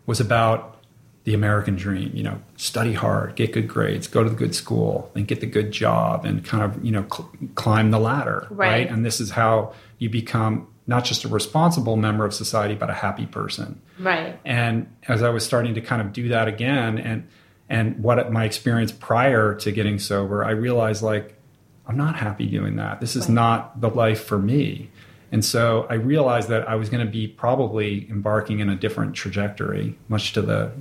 [0.05, 0.78] was about
[1.24, 2.11] the American dream.
[2.13, 5.47] You know, study hard, get good grades, go to the good school, and get the
[5.47, 8.69] good job, and kind of you know cl- climb the ladder, right.
[8.69, 8.89] right?
[8.89, 12.93] And this is how you become not just a responsible member of society, but a
[12.93, 14.39] happy person, right?
[14.45, 17.28] And as I was starting to kind of do that again, and
[17.67, 21.39] and what my experience prior to getting sober, I realized like
[21.88, 23.01] I'm not happy doing that.
[23.01, 23.34] This is right.
[23.34, 24.89] not the life for me.
[25.31, 29.15] And so I realized that I was going to be probably embarking in a different
[29.15, 30.71] trajectory, much to the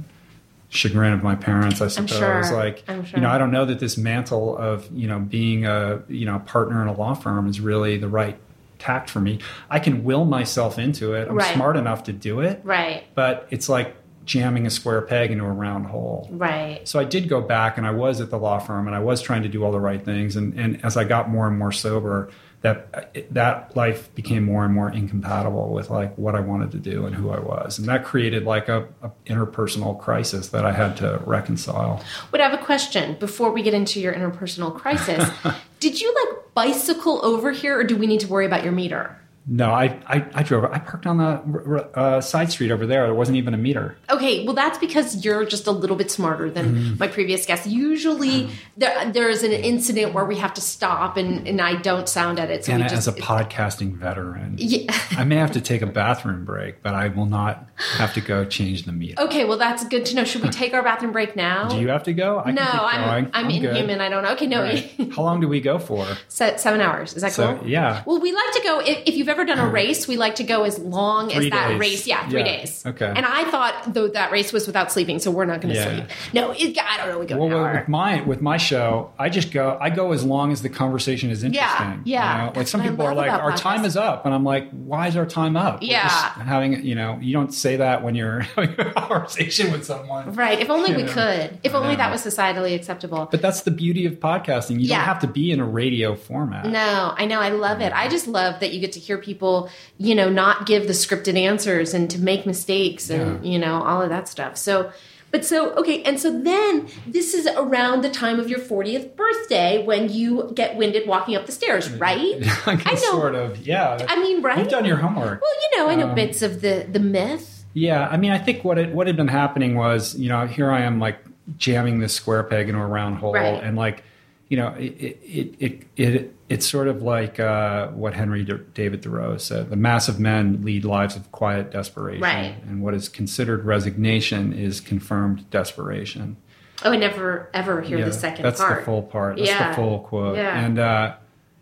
[0.69, 2.13] chagrin of my parents, I suppose.
[2.13, 2.57] i Sure.
[2.57, 3.05] Like, sure.
[3.15, 6.39] you know, I don't know that this mantle of, you know, being a, you know,
[6.41, 8.39] partner in a law firm is really the right
[8.79, 9.39] tact for me.
[9.71, 11.29] I can will myself into it.
[11.29, 11.55] I'm right.
[11.55, 12.61] smart enough to do it.
[12.65, 13.05] Right.
[13.15, 16.29] But it's like jamming a square peg into a round hole.
[16.31, 16.87] Right.
[16.87, 19.23] So I did go back and I was at the law firm and I was
[19.23, 20.37] trying to do all the right things.
[20.37, 22.31] And, and as I got more and more sober,
[22.63, 27.07] that that life became more and more incompatible with like what I wanted to do
[27.07, 30.97] and who I was, and that created like a, a interpersonal crisis that I had
[30.99, 32.03] to reconcile.
[32.31, 35.29] But I have a question before we get into your interpersonal crisis.
[35.81, 39.19] Did you like bicycle over here, or do we need to worry about your meter?
[39.47, 40.65] No, I, I, I drove.
[40.65, 43.07] I parked on the uh, side street over there.
[43.07, 43.97] There wasn't even a meter.
[44.09, 46.99] Okay, well that's because you're just a little bit smarter than mm.
[46.99, 47.67] my previous guest.
[47.67, 48.51] Usually, mm.
[48.77, 52.39] there there is an incident where we have to stop, and, and I don't sound
[52.39, 52.65] at it.
[52.65, 54.97] So and just, as a podcasting veteran, yeah.
[55.11, 57.67] I may have to take a bathroom break, but I will not
[57.97, 59.21] have to go change the meter.
[59.23, 60.25] Okay, well that's good to know.
[60.25, 61.69] Should we take our bathroom break now?
[61.69, 62.41] Do you have to go?
[62.41, 63.87] I no, I'm I'm, I'm inhuman.
[63.87, 64.01] Good.
[64.01, 64.33] I don't know.
[64.33, 64.63] Okay, no.
[64.63, 65.13] Right.
[65.15, 66.07] How long do we go for?
[66.29, 67.15] seven hours.
[67.15, 67.69] Is that so, cool?
[67.69, 68.03] Yeah.
[68.07, 70.45] Well, we like to go if, if you've ever done a race, we like to
[70.45, 71.81] go as long three as that days.
[71.81, 72.07] race.
[72.07, 72.57] Yeah, three yeah.
[72.59, 72.87] days.
[72.87, 73.13] Okay.
[73.15, 75.95] And I thought though that race was without sleeping, so we're not going to yeah.
[75.95, 76.11] sleep.
[76.33, 77.19] No, it, I don't know.
[77.19, 79.79] We go well, with my with my show, I just go.
[79.81, 82.03] I go as long as the conversation is interesting.
[82.05, 82.45] Yeah, yeah.
[82.45, 82.59] You know?
[82.59, 83.61] Like some people are like, "Our podcasts.
[83.61, 86.09] time is up," and I'm like, "Why is our time up?" Yeah.
[86.09, 90.35] having you know, you don't say that when you're having a conversation with someone.
[90.35, 90.61] Right.
[90.61, 91.13] If only we know?
[91.13, 91.59] could.
[91.63, 93.29] If only that was societally acceptable.
[93.31, 94.81] But that's the beauty of podcasting.
[94.81, 94.99] You yeah.
[94.99, 96.67] don't have to be in a radio format.
[96.67, 97.41] No, I know.
[97.41, 97.93] I love it.
[97.93, 101.37] I just love that you get to hear people, you know, not give the scripted
[101.37, 103.53] answers and to make mistakes and, yeah.
[103.53, 104.57] you know, all of that stuff.
[104.57, 104.93] So,
[105.33, 109.83] but so, okay, and so then this is around the time of your 40th birthday
[109.83, 112.37] when you get winded walking up the stairs, right?
[112.67, 112.97] I know.
[112.97, 114.05] Sort of, yeah.
[114.09, 114.59] I mean, right?
[114.59, 115.41] You've done your homework.
[115.41, 117.62] Well, you know, I know um, bits of the, the myth.
[117.75, 120.71] Yeah, I mean, I think what it, what had been happening was, you know, here
[120.71, 121.19] I am like
[121.57, 123.63] jamming this square peg into a round hole right.
[123.63, 124.05] and like,
[124.49, 124.93] you know, it,
[125.23, 129.77] it, it, it it's sort of like uh, what Henry D- David Thoreau said: the
[129.77, 132.55] mass of men lead lives of quiet desperation, right.
[132.65, 136.37] and what is considered resignation is confirmed desperation.
[136.85, 138.71] Oh, I never ever hear yeah, the second that's part.
[138.71, 139.37] That's the full part.
[139.39, 139.71] That's yeah.
[139.71, 140.37] the full quote.
[140.37, 140.63] Yeah.
[140.63, 141.15] And uh,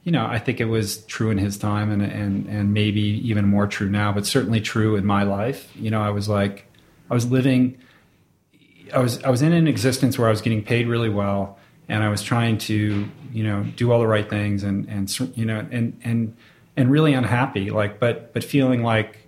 [0.04, 3.46] you know, I think it was true in his time, and and and maybe even
[3.46, 5.70] more true now, but certainly true in my life.
[5.76, 6.66] You know, I was like,
[7.10, 7.76] I was living.
[8.94, 12.02] I was I was in an existence where I was getting paid really well and
[12.02, 15.64] I was trying to you know do all the right things and and you know
[15.70, 16.36] and and
[16.76, 19.18] and really unhappy like but but feeling like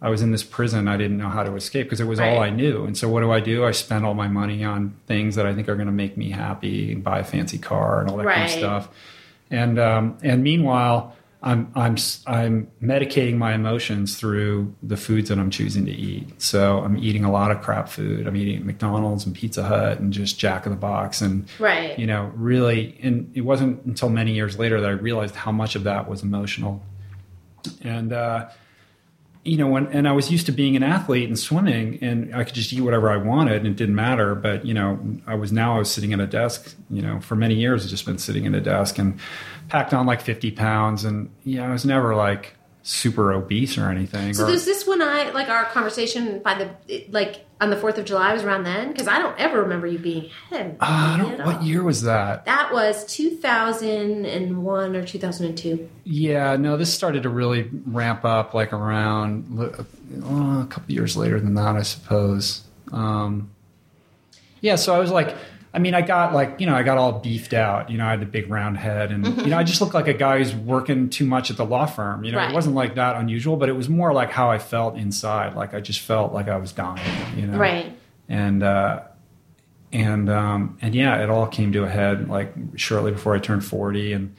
[0.00, 0.88] I was in this prison.
[0.88, 2.36] I didn't know how to escape because it was Right.
[2.36, 2.84] all I knew.
[2.84, 3.64] And so what do I do?
[3.64, 6.30] I spend all my money on things that I think are going to make me
[6.30, 8.88] happy, and buy a fancy car and all that kind of stuff.
[9.52, 11.96] And um, and meanwhile, I'm I'm
[12.26, 16.40] I'm medicating my emotions through the foods that I'm choosing to eat.
[16.40, 18.26] So I'm eating a lot of crap food.
[18.26, 21.98] I'm eating at McDonald's and Pizza Hut and just Jack in the Box and Right.
[21.98, 22.98] you know really.
[23.02, 26.22] And it wasn't until many years later that I realized how much of that was
[26.22, 26.82] emotional.
[27.82, 28.48] And uh,
[29.44, 32.44] you know, when and I was used to being an athlete and swimming, and I
[32.44, 34.34] could just eat whatever I wanted, and it didn't matter.
[34.36, 36.76] But you know, I was now I was sitting at a desk.
[36.90, 39.18] You know, for many years, I've just been sitting at a desk and
[39.68, 43.88] packed on like fifty pounds, and you know, I was never like super obese or
[43.88, 44.34] anything.
[44.34, 47.96] So or, there's this when I like our conversation by the like on the Fourth
[47.96, 50.72] of July was around then because I don't ever remember you being heavy.
[50.72, 51.46] Uh, I don't.
[51.46, 51.62] What all.
[51.62, 52.44] year was that?
[52.44, 55.88] That was 2001 or 2002.
[56.04, 61.38] Yeah, no, this started to really ramp up like around uh, a couple years later
[61.38, 62.62] than that, I suppose.
[62.90, 63.50] Um,
[64.60, 65.36] yeah, so I was like,
[65.74, 67.88] I mean, I got like, you know, I got all beefed out.
[67.88, 70.06] You know, I had the big round head, and you know, I just looked like
[70.08, 72.24] a guy who's working too much at the law firm.
[72.24, 72.50] You know, Right.
[72.50, 75.54] it wasn't like that unusual, but it was more like how I felt inside.
[75.54, 77.00] Like I just felt like I was dying.
[77.38, 77.90] You know, Right.
[78.28, 79.00] and uh,
[79.92, 83.64] and um, and yeah, it all came to a head like shortly before I turned
[83.64, 84.34] forty, and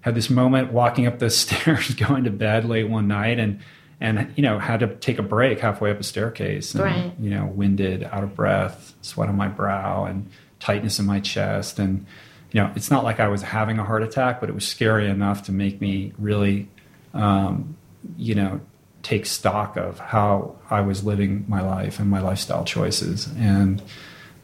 [0.00, 3.60] had this moment walking up the stairs, going to bed late one night, and
[4.00, 7.12] and you know had to take a break halfway up a staircase, and Right.
[7.20, 10.28] you know winded, out of breath, sweat on my brow, and
[10.60, 12.06] tightness in my chest, and
[12.52, 15.08] you know it's not like I was having a heart attack, but it was scary
[15.08, 16.68] enough to make me really,
[17.14, 17.76] um,
[18.16, 18.60] you know,
[19.02, 23.82] take stock of how I was living my life and my lifestyle choices, and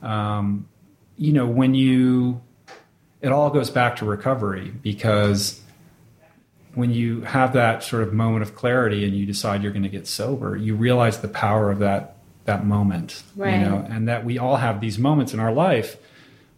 [0.03, 0.69] um,
[1.17, 2.41] you know when you
[3.21, 5.63] it all goes back to recovery because
[6.75, 9.89] when you have that sort of moment of clarity and you decide you're going to
[9.89, 12.14] get sober, you realize the power of that
[12.45, 13.55] that moment, Right.
[13.55, 15.97] you know, and that we all have these moments in our life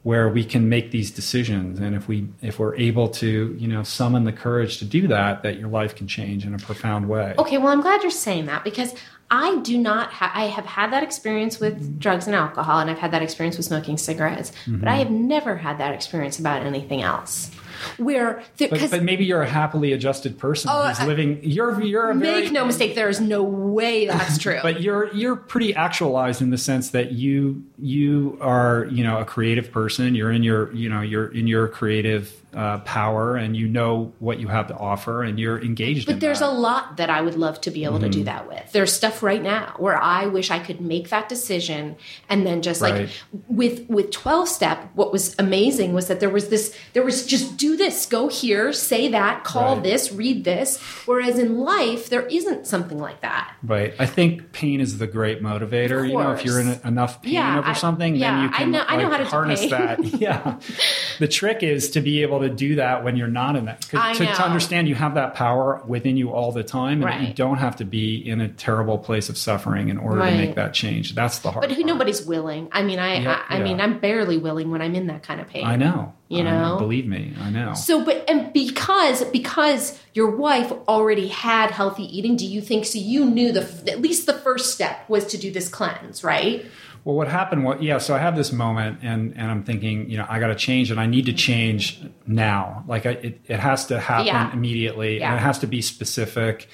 [0.02, 3.82] where we can make these decisions and if we if we're able to, you know,
[3.82, 7.34] summon the courage to do that that your life can change in a profound way.
[7.38, 8.94] Okay, well, I'm glad you're saying that because
[9.30, 10.12] I do not.
[10.12, 11.98] Ha- I have had that experience with mm-hmm.
[11.98, 14.88] drugs and alcohol, and I've had that experience with smoking cigarettes, but mm-hmm.
[14.88, 17.50] I have never had that experience about anything else.
[17.98, 22.14] Where But, but maybe you're a happily adjusted person Oh, who's living you're you're a
[22.14, 24.58] very make no mistake, there is no way that's true.
[24.62, 29.24] but you're you're pretty actualized in the sense that you you are you know a
[29.24, 33.68] creative person you're in your you know you're in your creative uh, power and you
[33.68, 36.46] know what you have to offer and you're engaged But there's that.
[36.46, 36.56] Mm-hmm.
[36.56, 38.72] a lot that I would love to be able to do that with.
[38.72, 41.96] There's stuff right now where I wish I could make that decision
[42.30, 43.10] and then just like
[43.48, 47.58] with with 12 step what was amazing was that there was this there was just
[47.58, 49.82] do this, go here, say that, call Right.
[49.84, 53.54] this, read this, whereas in life there isn't something like that.
[53.62, 57.34] right i think pain is the great motivator you know if you're in enough pain
[57.34, 59.24] Yeah, over I- something yeah, then you I can know- I know like, how to
[59.24, 60.58] harness that yeah
[61.18, 63.82] the trick is to be able to do that when you're not in that.
[63.82, 67.34] To, to understand you have that power within you all the time and that you
[67.34, 70.74] don't have to be in a terrible place of suffering in order to make that
[70.74, 71.86] change that's the hard But who part.
[71.86, 72.68] nobody's willing.
[72.72, 73.80] I mean, I Yeah, I, I mean.
[73.80, 75.64] I'm barely willing when I'm in that kind of pain.
[75.64, 76.14] I know.
[76.28, 76.78] You I know?
[76.78, 77.74] believe me, I know.
[77.74, 82.98] So, but and because because your wife already had healthy eating, do you think so?
[82.98, 86.66] You knew the at least the first step was to do this cleanse, right?
[87.06, 87.62] Well, what happened?
[87.62, 87.84] What?
[87.84, 87.98] Yeah.
[87.98, 90.90] So I have this moment, and and I'm thinking, you know, I got to change,
[90.90, 92.82] and I need to change now.
[92.88, 94.52] Like I, it, it has to happen Yeah.
[94.52, 95.30] immediately, Yeah.
[95.30, 96.68] and it has to be specific.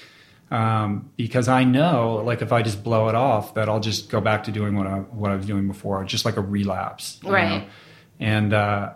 [0.49, 4.21] Um, because I know, like, if I just blow it off, that I'll just go
[4.21, 7.59] back to doing what I what I was doing before, just like a relapse, Right.
[7.61, 7.65] know?
[8.19, 8.93] And uh,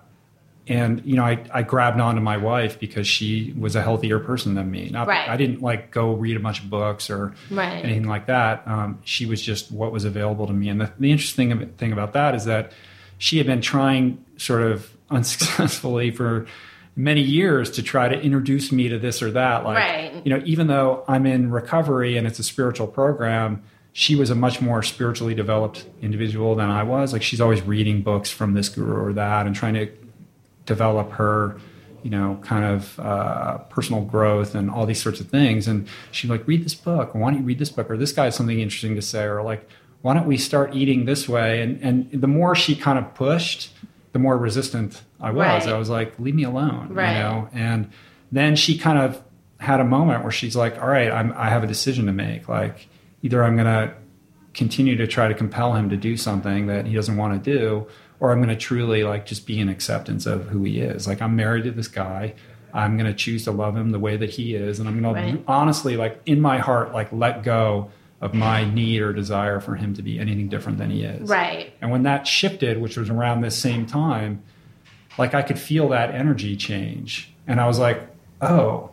[0.69, 4.55] and you know, I I grabbed onto my wife because she was a healthier person
[4.55, 4.89] than me.
[4.89, 5.27] Not, Right.
[5.29, 7.83] I didn't like go read a bunch of books or Right.
[7.83, 8.63] anything like that.
[8.67, 10.69] Um, she was just what was available to me.
[10.69, 12.71] And the, the interesting thing about that is that
[13.17, 16.45] she had been trying sort of unsuccessfully for
[16.95, 19.63] many years to try to introduce me to this or that.
[19.63, 20.21] Like, Right.
[20.25, 23.61] you know, even though I'm in recovery and it's a spiritual program,
[23.93, 27.13] she was a much more spiritually developed individual than I was.
[27.13, 29.89] Like she's always reading books from this guru or that and trying to
[30.67, 31.57] develop her
[32.03, 35.67] you know kind of uh, personal growth and all these sorts of things.
[35.67, 37.15] And she'd like read this book.
[37.15, 37.89] Why don't you read this book?
[37.89, 39.23] Or this guy has something interesting to say.
[39.23, 39.67] Or like
[40.03, 41.61] why don't we start eating this way?
[41.63, 43.71] And and the more she kind of pushed
[44.13, 45.65] the more resistant i was.
[45.65, 45.73] Right.
[45.73, 47.13] i was like leave me alone Right.
[47.13, 47.49] you know?
[47.51, 47.89] And
[48.31, 49.21] then she kind of
[49.59, 52.47] had a moment where she's like all right I'm, i have a decision to make.
[52.47, 52.87] Like
[53.23, 53.93] either i'm going to
[54.53, 57.87] continue to try to compel him to do something that he doesn't want to do
[58.19, 61.21] or i'm going to truly like just be in acceptance of who he is like
[61.21, 62.33] i'm married to this guy
[62.73, 65.15] i'm going to choose to love him the way that he is and i'm going
[65.15, 65.45] Right.
[65.45, 69.75] to honestly like in my heart like let go of my need or desire for
[69.75, 71.29] him to be anything different than he is.
[71.29, 71.71] Right.
[71.79, 74.41] And when that shifted, which was around this same time,
[75.19, 77.31] like I could feel that energy change.
[77.45, 78.01] And I was like,
[78.41, 78.89] oh,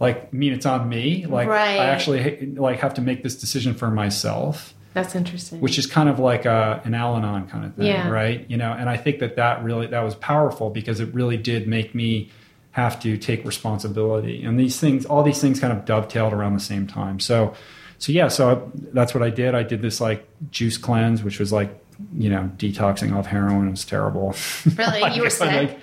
[0.00, 1.24] like I mean it's on me.
[1.24, 1.78] Like right.
[1.80, 4.74] I actually like have to make this decision for myself.
[4.94, 5.60] That's interesting.
[5.60, 8.08] Which is kind of like a, an Al-Anon kind of thing, yeah.
[8.08, 8.48] right?
[8.48, 11.68] You know, and I think that that really that was powerful because it really did
[11.68, 12.30] make me
[12.72, 14.42] have to take responsibility.
[14.44, 17.20] And these things, all these things, kind of dovetailed around the same time.
[17.20, 17.54] So
[17.98, 19.54] so yeah, so I, that's what I did.
[19.54, 21.70] I did this like juice cleanse, which was like
[22.16, 23.68] you know detoxing off heroin.
[23.68, 24.34] It was terrible.
[24.76, 25.52] Really, like, you were sick.
[25.52, 25.80] Like,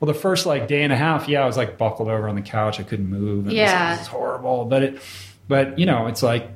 [0.00, 2.34] well, the first like day and a half, yeah, I was like buckled over on
[2.34, 2.80] the couch.
[2.80, 3.50] I couldn't move.
[3.50, 4.64] yeah, it was, horrible.
[4.64, 5.02] But it,
[5.46, 6.50] but you know, it's like,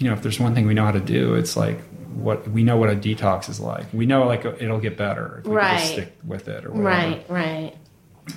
[0.00, 1.80] you know, if there's one thing we know how to do, it's like
[2.14, 3.86] what we know what a detox is like.
[3.92, 5.78] We know like it'll get better if we right.
[5.78, 6.88] just stick with it or whatever.
[6.88, 7.76] Right, right.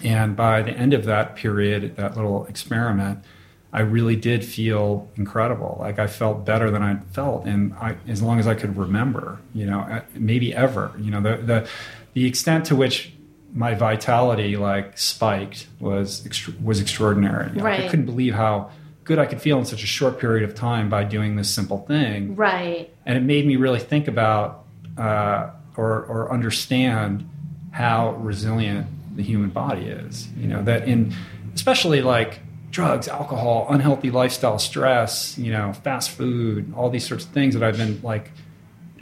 [0.04, 3.24] And by the end of that period, that little experiment,
[3.72, 5.78] I really did feel incredible.
[5.80, 9.40] Like I felt better than I'd felt, and I, as long as I could remember,
[9.54, 11.70] you know, maybe ever, you know, the the
[12.14, 13.14] the extent to which
[13.54, 16.28] my vitality like spiked was
[16.62, 17.52] was extraordinary.
[17.60, 17.86] Right.
[17.86, 18.70] I couldn't believe how
[19.04, 21.80] good I could feel in such a short period of time by doing this simple
[21.80, 22.36] thing.
[22.36, 22.94] Right.
[23.06, 24.66] And it made me really think about
[24.98, 27.30] uh, or or understand
[27.72, 30.28] how resilient the human body is.
[30.38, 31.14] You know that in
[31.54, 32.40] especially like
[32.72, 37.64] drugs, alcohol, unhealthy lifestyle, stress, you know, fast food, all these sorts of things that
[37.64, 38.32] I've been like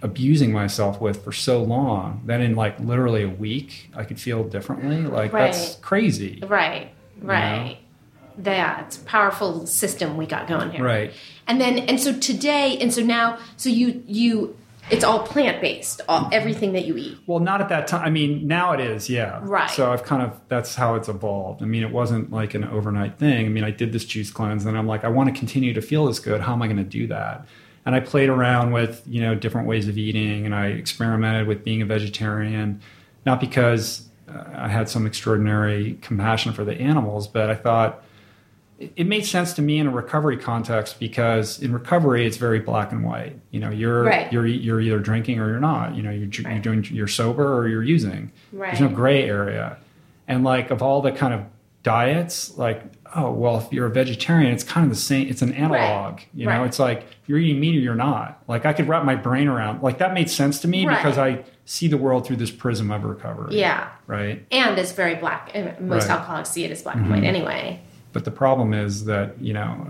[0.01, 4.43] abusing myself with for so long that in like literally a week I could feel
[4.43, 5.01] differently.
[5.03, 5.51] Like right.
[5.51, 6.43] that's crazy.
[6.45, 6.91] Right.
[7.21, 7.69] Right.
[7.69, 7.77] You know?
[8.37, 10.83] That's a powerful system we got going here.
[10.83, 11.13] Right.
[11.47, 14.55] And then and so today and so now so you you
[14.89, 17.17] it's all plant based, all, everything that you eat.
[17.25, 18.05] Well, not at that time.
[18.05, 19.39] I mean, now it is, yeah.
[19.41, 19.69] Right.
[19.69, 21.61] So I've kind of that's how it's evolved.
[21.61, 23.45] I mean, it wasn't like an overnight thing.
[23.45, 25.81] I mean, I did this juice cleanse, and I'm like, I want to continue to
[25.81, 26.41] feel as good.
[26.41, 27.45] How am I going to do that?
[27.85, 31.63] And I played around with you know different ways of eating, and I experimented with
[31.63, 32.81] being a vegetarian,
[33.25, 38.03] not because uh, I had some extraordinary compassion for the animals, but I thought
[38.95, 42.91] it made sense to me in a recovery context because in recovery it's very black
[42.91, 43.39] and white.
[43.51, 44.31] You know, you're right.
[44.31, 45.95] you're you're either drinking or you're not.
[45.95, 46.53] You know, you're, right.
[46.53, 48.31] you're doing you're sober or you're using.
[48.51, 48.69] Right.
[48.69, 49.77] There's no gray area.
[50.27, 51.45] And like of all the kind of
[51.83, 52.81] diets, like
[53.15, 55.27] oh well, if you're a vegetarian, it's kind of the same.
[55.27, 56.15] It's an analog.
[56.15, 56.27] Right.
[56.33, 58.41] You know, it's like you're eating meat or you're not.
[58.47, 59.83] Like I could wrap my brain around.
[59.83, 63.03] Like that made sense to me because I see the world through this prism of
[63.03, 63.57] recovery.
[63.57, 63.91] Yeah.
[64.07, 64.45] Right.
[64.51, 65.55] And it's very black.
[65.79, 67.13] Most alcoholics see it as black and mm-hmm.
[67.13, 67.81] white anyway.
[68.13, 69.85] But the problem is that you know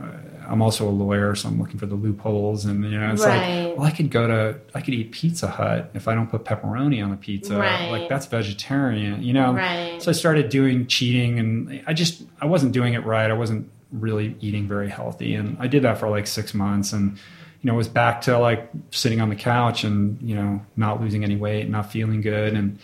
[0.52, 3.68] I'm also a lawyer, so I'm looking for the loopholes, and you know it's right.
[3.68, 6.44] like, well, I could go to I could eat Pizza Hut if I don't put
[6.44, 7.58] pepperoni on the pizza.
[7.58, 7.90] Right.
[7.90, 9.54] Like that's vegetarian, you know.
[9.54, 10.02] Right.
[10.02, 13.32] So I started doing cheating, and I just I wasn't doing it right.
[13.32, 17.18] I wasn't really eating very healthy, and I did that for like six months, and
[17.62, 21.24] you know was back to like sitting on the couch and you know not losing
[21.24, 22.78] any weight, not feeling good, and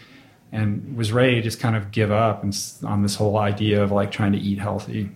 [0.54, 3.92] and was ready to just kind of give up and on this whole idea of
[3.92, 5.10] like trying to eat healthy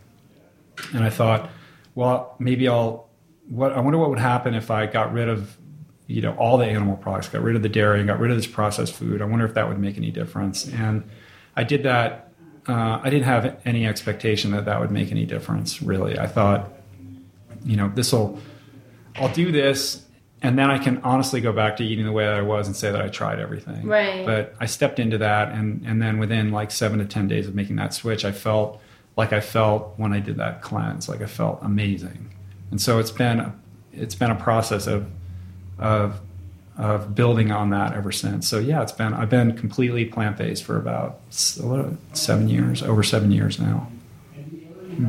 [0.93, 1.49] and I thought,
[1.95, 3.09] well, maybe I'll.
[3.49, 5.57] What I wonder what would happen if I got rid of,
[6.07, 8.37] you know, all the animal products, got rid of the dairy, and got rid of
[8.37, 9.21] this processed food.
[9.21, 10.67] I wonder if that would make any difference.
[10.67, 11.03] And
[11.55, 12.31] I did that.
[12.67, 15.81] Uh, I didn't have any expectation that that would make any difference.
[15.81, 16.71] Really, I thought,
[17.65, 18.39] you know, this will.
[19.17, 20.05] I'll do this,
[20.41, 22.75] and then I can honestly go back to eating the way that I was and
[22.75, 23.85] say that I tried everything.
[23.85, 24.25] Right.
[24.25, 27.55] But I stepped into that, and and then within like seven to ten days of
[27.55, 28.81] making that switch, I felt
[29.17, 31.09] like I felt when I did that cleanse.
[31.09, 32.33] Like I felt amazing,
[32.71, 33.53] and so it's been
[33.93, 35.07] it's been a process of
[35.77, 36.19] of
[36.77, 38.47] of building on that ever since.
[38.47, 43.31] So yeah, it's been I've been completely plant based for about seven years, over seven
[43.31, 43.91] years now.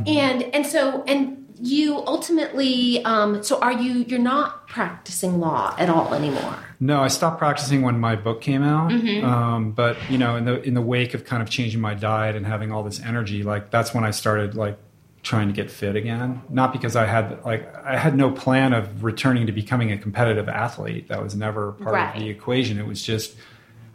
[0.05, 5.89] And and so and you ultimately um, so are you you're not practicing law at
[5.89, 6.59] all anymore?
[6.81, 8.91] No i stopped practicing when my book came out.
[8.91, 9.25] Mm-hmm.
[9.25, 12.35] um, but you know in the in the wake of kind of changing my diet
[12.35, 14.77] and having all this energy like that's when i started like
[15.21, 16.41] trying to get fit again.
[16.49, 20.49] Not because i had like i had no plan of returning to becoming a competitive
[20.49, 21.07] athlete.
[21.07, 22.13] That was never part right.
[22.13, 22.77] of the equation.
[22.77, 23.37] It was just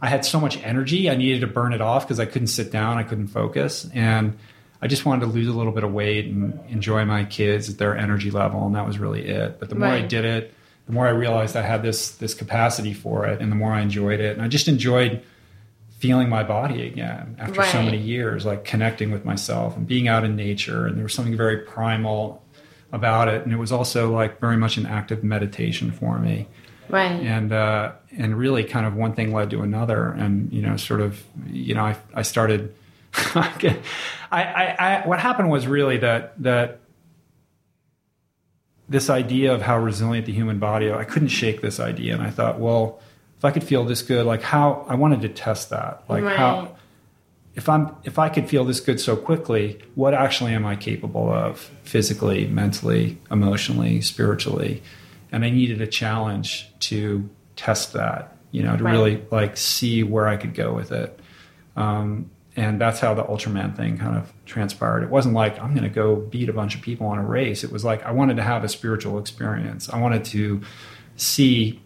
[0.01, 2.71] i had so much energy i needed to burn it off because i couldn't sit
[2.71, 3.87] down i couldn't focus.
[3.93, 4.39] And
[4.81, 7.77] I just wanted to lose a little bit of weight and enjoy my kids at
[7.77, 9.59] their energy level, and that was really it.
[9.59, 10.03] But the more right.
[10.03, 10.53] I did it,
[10.85, 13.81] the more I realized I had this this capacity for it, and the more I
[13.81, 15.21] enjoyed it, and I just enjoyed
[15.99, 17.71] feeling my body again after right.
[17.71, 21.13] so many years, like connecting with myself and being out in nature, and there was
[21.13, 22.41] something very primal
[22.91, 26.47] about it, and it was also like very much an active meditation for me.
[26.87, 27.11] Right.
[27.11, 31.01] And uh, and really, kind of one thing led to another, and you know, sort
[31.01, 32.73] of, you know, I I started
[33.15, 36.79] I, I, I, what happened was really that that
[38.87, 42.15] this idea of how resilient the human body, I couldn't shake this idea.
[42.15, 42.99] And I thought, well,
[43.37, 46.03] if I could feel this good, like how I wanted to test that.
[46.09, 46.35] Like right.
[46.35, 46.75] how
[47.55, 51.31] if I'm if I could feel this good so quickly, what actually am I capable
[51.31, 54.81] of physically, mentally, emotionally, spiritually?
[55.31, 58.91] And I needed a challenge to test that, you know, to right.
[58.91, 61.19] really like see where I could go with it.
[61.75, 65.03] Um, and that's how the Ultraman thing kind of transpired.
[65.03, 67.63] It wasn't like I'm going to go beat a bunch of people on a race.
[67.63, 69.89] It was like I wanted to have a spiritual experience.
[69.89, 70.61] I wanted to
[71.15, 71.81] see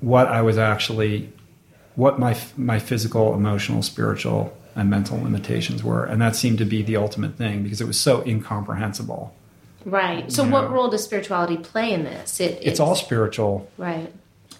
[0.00, 1.32] what I was actually,
[1.96, 6.82] what my my physical, emotional, spiritual, and mental limitations were, and that seemed to be
[6.82, 9.34] the ultimate thing because it was so incomprehensible.
[9.84, 10.30] Right.
[10.30, 10.68] So, you what know?
[10.68, 12.40] role does spirituality play in this?
[12.40, 13.68] It, it's, it's all spiritual.
[13.76, 14.12] Right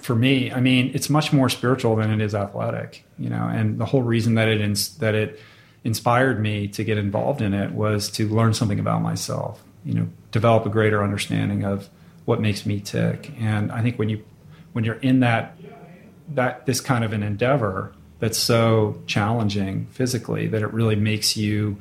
[0.05, 3.49] for me, I mean, it's much more spiritual than it is athletic, you know.
[3.51, 5.41] And the whole reason that it ins- that it
[5.83, 10.07] inspired me to get involved in it was to learn something about myself, you know,
[10.31, 11.89] develop a greater understanding of
[12.27, 13.33] what makes me tick.
[13.41, 14.23] And I think when you
[14.75, 15.57] when you're in that
[16.35, 21.79] that this kind of an endeavor that's so challenging physically that it really makes you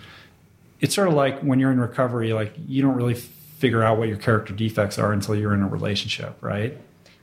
[0.79, 3.15] it's sort of like when you're in recovery like you don't really
[3.63, 6.77] figure out what your character defects are until you're in a relationship, right?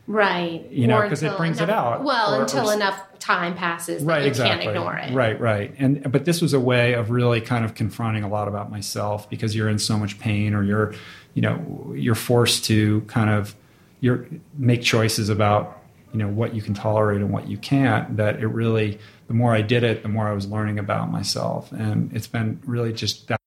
[0.07, 0.68] Right.
[0.70, 2.05] You know, because it brings enough, it out.
[2.05, 4.64] Well, or, until or, enough time passes right, you exactly.
[4.64, 5.12] can't ignore it.
[5.12, 5.74] Right, right.
[5.78, 9.30] And but this was a way of really kind of confronting a lot about myself
[9.30, 10.94] because you're in so much pain or you're,
[11.34, 13.55] you know, you're forced to kind of
[14.01, 14.26] you're
[14.59, 15.80] make choices about,
[16.12, 18.98] you know, what you can tolerate and what you can't that it really
[19.28, 21.70] the more I did it, the more I was learning about myself.
[21.70, 23.39] And it's been really just that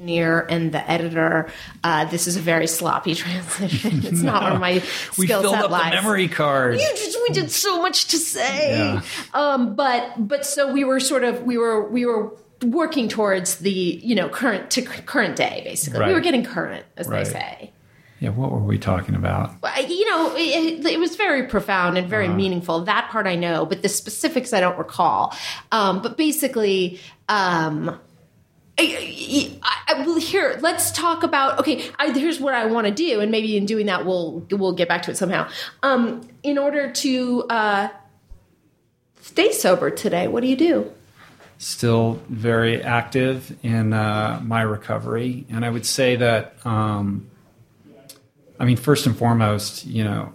[0.00, 1.50] engineer and the editor.
[1.84, 4.04] Uh, this is a very sloppy transition.
[4.04, 4.32] It's no.
[4.32, 4.72] not one of my
[5.18, 5.96] we skill filled set up lives.
[5.96, 6.80] the memory card.
[6.80, 8.78] You just we did so much to say.
[8.78, 9.02] Yeah.
[9.34, 12.32] Um, but but so we were sort of we were we were
[12.62, 16.00] working towards the you know current to current day basically.
[16.00, 16.08] Right.
[16.08, 17.24] We were getting current, as right.
[17.24, 17.72] they say.
[18.20, 19.54] Yeah, what were we talking about?
[19.88, 22.84] You know, it, it was very profound and very uh meaningful.
[22.84, 25.34] That part I know, but the specifics I don't recall.
[25.72, 27.98] Um, but basically, um,
[28.80, 31.58] I, I, I, here, let's talk about.
[31.60, 34.88] Okay, here's what I want to do, and maybe in doing that, we'll we'll get
[34.88, 35.48] back to it somehow.
[35.82, 37.88] Um, in order to uh,
[39.20, 40.92] stay sober today, what do you do?
[41.58, 46.54] Still very active in uh, my recovery, and I would say that.
[46.64, 47.26] Um,
[48.58, 50.34] I mean, first and foremost, you know,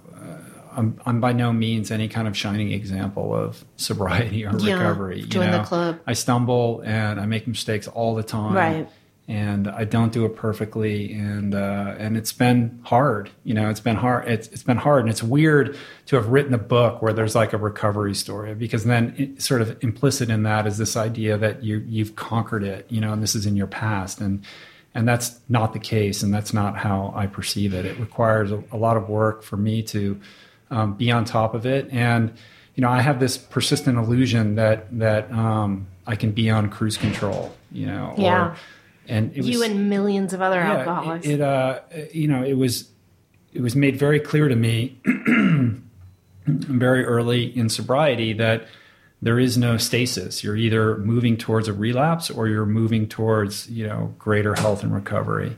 [0.76, 5.22] I'm, I'm by no means any kind of shining example of sobriety or yeah, recovery.
[5.22, 6.00] You join know, the club.
[6.06, 8.54] I stumble and I make mistakes all the time.
[8.54, 8.90] Right.
[9.28, 13.32] And I don't do it perfectly, and uh, and it's been hard.
[13.44, 14.28] You know, it's been hard.
[14.28, 17.52] It's it's been hard, and it's weird to have written a book where there's like
[17.52, 21.64] a recovery story because then it, sort of implicit in that is this idea that
[21.64, 22.86] you you've conquered it.
[22.88, 24.46] You know, and this is in your past, and
[24.94, 27.86] and that's not the case, and that's not how I perceive it.
[27.86, 30.22] It requires a, a lot of work for me to
[30.72, 31.90] um, be on top of it.
[31.92, 32.34] And
[32.76, 36.98] you know, I have this persistent illusion that that um, I can be on cruise
[36.98, 37.56] control.
[37.72, 38.48] You know, yeah.
[38.48, 38.56] Or,
[39.08, 41.28] and it was, you and millions of other yeah, alcoholics.
[41.28, 41.80] It, it uh,
[42.12, 42.90] you know, it was
[43.54, 45.00] it was made very clear to me
[46.48, 48.68] very early in sobriety that
[49.22, 50.44] there is no stasis.
[50.44, 54.94] You're either moving towards a relapse or you're moving towards you know greater health and
[54.94, 55.56] recovery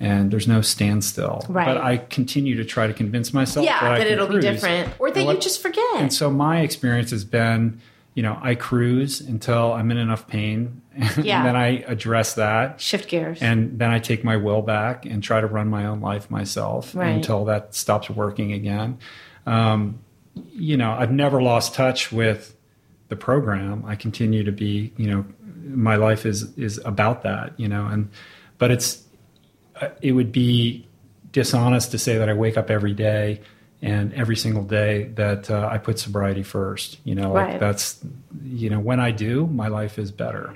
[0.00, 1.44] and there's no standstill.
[1.48, 1.66] Right.
[1.66, 4.44] But I continue to try to convince myself yeah, that, that it'll cruise.
[4.44, 5.96] be different, or that you just forget.
[5.96, 7.80] And so my experience has been,
[8.14, 10.80] you know, I cruise until I'm in enough pain,
[11.22, 11.38] yeah.
[11.38, 15.22] and then I address that, shift gears, and then I take my will back and
[15.22, 17.08] try to run my own life myself right.
[17.08, 18.98] until that stops working again.
[19.44, 20.00] Um,
[20.52, 22.56] you know, I've never lost touch with
[23.08, 23.84] the program.
[23.86, 25.24] I continue to be, you know,
[25.62, 28.08] my life is is about that, you know, and
[28.56, 29.04] but it's
[30.00, 30.86] it would be
[31.32, 33.40] dishonest to say that I wake up every day
[33.82, 36.98] and every single day that uh, I put sobriety first.
[37.04, 37.52] You know, right.
[37.52, 38.04] like that's
[38.42, 40.54] you know when I do, my life is better.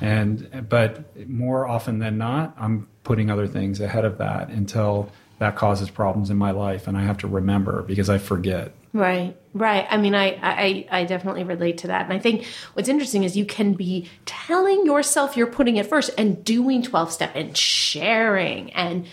[0.00, 5.56] And but more often than not, I'm putting other things ahead of that until that
[5.56, 8.74] causes problems in my life, and I have to remember because I forget.
[8.92, 9.86] Right, right.
[9.90, 12.04] I mean, I, I, I definitely relate to that.
[12.04, 16.10] And I think what's interesting is you can be telling yourself you're putting it first
[16.16, 19.06] and doing 12 step and sharing and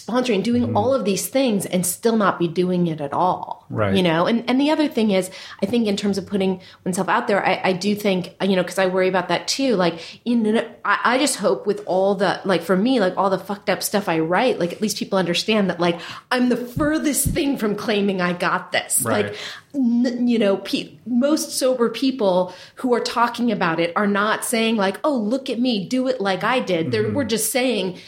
[0.00, 0.76] sponsoring, doing mm-hmm.
[0.76, 3.66] all of these things and still not be doing it at all.
[3.68, 3.96] Right.
[3.96, 5.30] You know, and, and the other thing is,
[5.62, 8.62] I think in terms of putting oneself out there, I, I do think, you know,
[8.62, 9.74] because I worry about that too.
[9.74, 13.38] Like, in, I, I just hope with all the, like for me, like all the
[13.38, 17.28] fucked up stuff I write, like at least people understand that, like, I'm the furthest
[17.28, 19.02] thing from claiming I got this.
[19.02, 19.26] Right.
[19.26, 19.36] Like,
[19.72, 24.98] you know, pe- most sober people who are talking about it are not saying, like,
[25.04, 26.92] oh, look at me, do it like I did.
[26.92, 27.14] Mm-hmm.
[27.14, 27.98] We're just saying,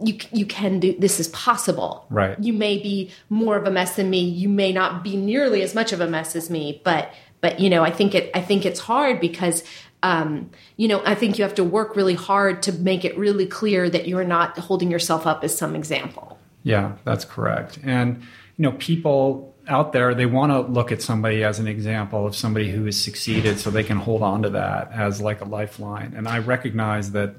[0.00, 2.06] you you can do this is possible.
[2.10, 2.38] Right.
[2.38, 4.20] You may be more of a mess than me.
[4.20, 7.70] You may not be nearly as much of a mess as me, but but you
[7.70, 9.64] know, I think it I think it's hard because
[10.02, 13.46] um, you know, I think you have to work really hard to make it really
[13.46, 16.38] clear that you're not holding yourself up as some example.
[16.62, 17.80] Yeah, that's correct.
[17.82, 18.22] And
[18.56, 22.34] you know, people out there they want to look at somebody as an example of
[22.34, 26.14] somebody who has succeeded so they can hold on to that as like a lifeline.
[26.16, 27.34] And I recognize that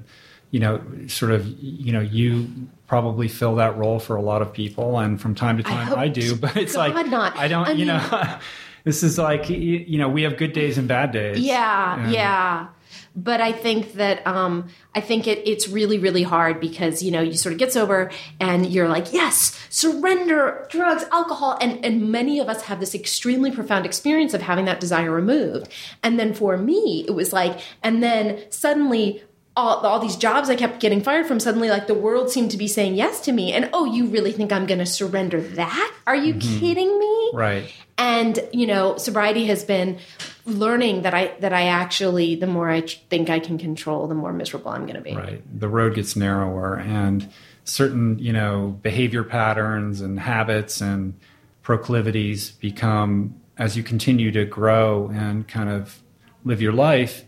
[0.50, 2.48] you know, sort of, you know, you
[2.86, 6.02] probably fill that role for a lot of people, and from time to time I,
[6.04, 6.34] I do.
[6.40, 7.36] But it's God like not.
[7.36, 8.38] I don't, I you mean, know,
[8.84, 11.38] this is like you know, we have good days and bad days.
[11.38, 12.68] Yeah, And- yeah.
[13.16, 17.20] But I think that um, I think it, it's really, really hard because you know
[17.20, 22.38] you sort of get sober and you're like, yes, surrender drugs, alcohol, and and many
[22.38, 25.68] of us have this extremely profound experience of having that desire removed.
[26.04, 29.22] And then for me, it was like, and then suddenly
[29.56, 32.56] all, all these jobs I kept getting fired from, suddenly like the world seemed to
[32.56, 33.52] be saying yes to me.
[33.52, 35.94] And oh, you really think I'm going to surrender that?
[36.06, 36.58] Are you mm-hmm.
[36.58, 37.30] kidding me?
[37.34, 37.72] Right.
[37.98, 39.98] And you know, sobriety has been
[40.46, 44.32] learning that I that I actually the more I think I can control, the more
[44.32, 45.14] miserable I'm going to be.
[45.14, 45.42] Right.
[45.60, 47.30] The road gets narrower, and
[47.64, 51.14] certain, you know, behavior patterns and habits and
[51.62, 56.00] proclivities become, as you continue to grow and kind of
[56.44, 57.24] live your life,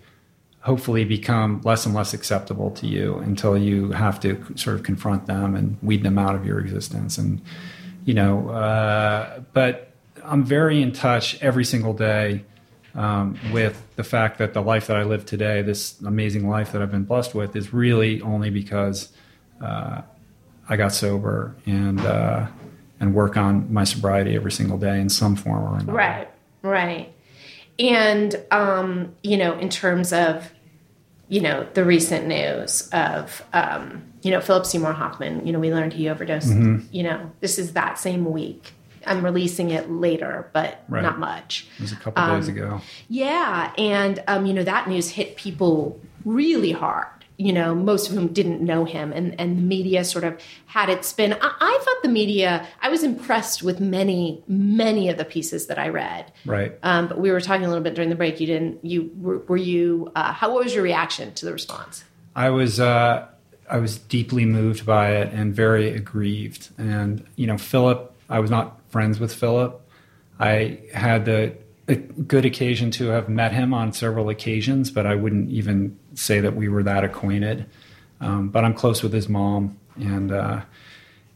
[0.62, 5.26] hopefully become less and less acceptable to you until you have to sort of confront
[5.26, 7.18] them and weed them out of your existence.
[7.18, 7.42] And,
[8.04, 9.92] you know, uh, but
[10.24, 12.44] I'm very in touch every single day
[12.94, 16.82] um, with the fact that the life that I live today, this amazing life that
[16.82, 19.12] I've been blessed with, is really only because
[19.60, 20.02] uh,
[20.68, 22.46] I got sober and uh,
[23.00, 25.92] and work on my sobriety every single day in some form or another.
[25.92, 26.28] Right.
[26.62, 27.12] Right.
[27.78, 30.50] And um, you know, in terms of
[31.28, 35.72] you know the recent news of um, you know Philip Seymour Hoffman, you know we
[35.72, 36.50] learned he overdosed.
[36.50, 36.86] Mm-hmm.
[36.90, 38.72] You know this is that same week.
[39.04, 41.02] I'm releasing it later, but Right.
[41.02, 41.66] not much.
[41.78, 42.80] It was a couple days ago.
[43.08, 47.08] Yeah, and um, you know that news hit people really hard.
[47.42, 50.88] You know, most of whom didn't know him, and and the media sort of had
[50.88, 51.32] its spin.
[51.32, 52.66] I, I thought the media.
[52.80, 56.32] I was impressed with many many of the pieces that I read.
[56.44, 56.78] Right.
[56.82, 58.40] Um, but we were talking a little bit during the break.
[58.40, 58.84] You didn't.
[58.84, 60.12] You were, were you?
[60.14, 62.04] Uh, how what was your reaction to the response?
[62.36, 63.26] I was uh,
[63.68, 66.68] I was deeply moved by it and very aggrieved.
[66.78, 69.80] And you know, Philip, I was not friends with Philip.
[70.38, 71.54] I had the
[71.88, 76.40] a good occasion to have met him on several occasions, but I wouldn't even say
[76.40, 77.66] that we were that acquainted.
[78.20, 80.62] Um, but I'm close with his mom and uh,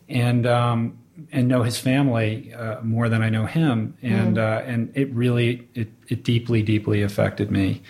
[0.09, 0.99] and um,
[1.33, 5.69] and know his family uh, more than I know him, and uh, and it really
[5.75, 7.83] it, it deeply deeply affected me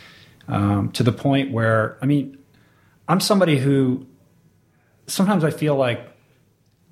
[0.48, 2.38] um, to the point where I mean
[3.06, 4.06] I'm somebody who
[5.06, 6.08] sometimes I feel like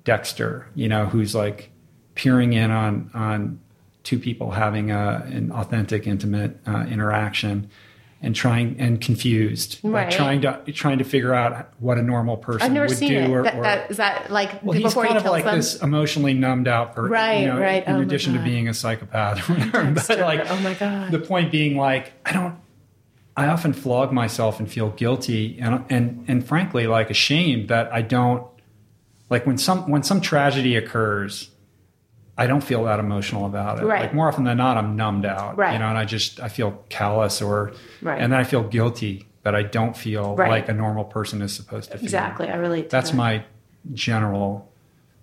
[0.03, 1.71] Dexter, you know, who's like
[2.13, 3.59] peering in on on
[4.05, 7.69] two people having a, an authentic, intimate uh, interaction,
[8.21, 12.73] and trying and confused, like trying to trying to figure out what a normal person
[12.73, 13.05] would do.
[13.05, 13.29] it.
[13.29, 15.57] Or, that, that, is that like well, he's kind he of like them?
[15.57, 17.85] this emotionally numbed out person, Right, you know, right.
[17.85, 19.45] In Oh addition to being a psychopath
[20.07, 21.11] but like, oh my god.
[21.11, 22.55] the point being like i don't
[23.35, 28.01] i often flog myself and feel guilty and and and frankly like ashamed that i
[28.01, 28.47] don't
[29.29, 31.51] like when some when some tragedy occurs
[32.37, 34.01] i don't feel that emotional about it Right.
[34.01, 35.73] like more often than not i'm numbed out Right.
[35.73, 37.71] you know and i just i feel callous or
[38.01, 38.21] Right.
[38.21, 40.49] and then i feel guilty that i don't feel Right.
[40.49, 42.49] like a normal person is supposed to feel exactly.
[42.49, 42.57] I.
[42.57, 43.15] To that's that.
[43.17, 43.43] my
[43.93, 44.71] general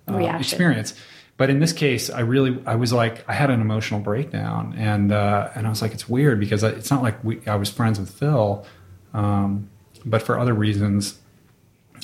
[0.09, 0.95] uh, experience.
[1.37, 5.11] But in this case, I really, I was like, I had an emotional breakdown, and
[5.11, 7.71] uh, and I was like, it's weird because I, it's not like we, I was
[7.71, 8.65] friends with Phil,
[9.15, 9.69] um,
[10.05, 11.19] but for other reasons,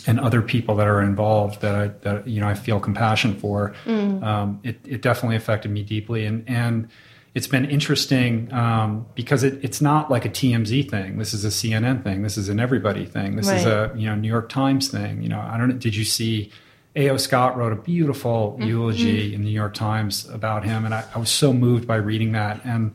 [0.08, 3.74] and other people that are involved that I that you know I feel compassion for,
[3.86, 6.88] um, it it definitely affected me deeply, and and
[7.34, 11.18] it's been interesting um, because it, it's not like a TMZ thing.
[11.18, 12.22] This is a CNN thing.
[12.22, 13.36] This is an everybody thing.
[13.36, 15.22] This is a you know New York Times thing.
[15.22, 15.76] You know, I don't know.
[15.76, 16.50] Did you see?
[16.96, 17.16] A.O.
[17.18, 18.68] Scott wrote a beautiful Mm-hmm.
[18.68, 21.96] eulogy in the New York Times about him, and I, I was so moved by
[21.96, 22.60] reading that.
[22.64, 22.94] And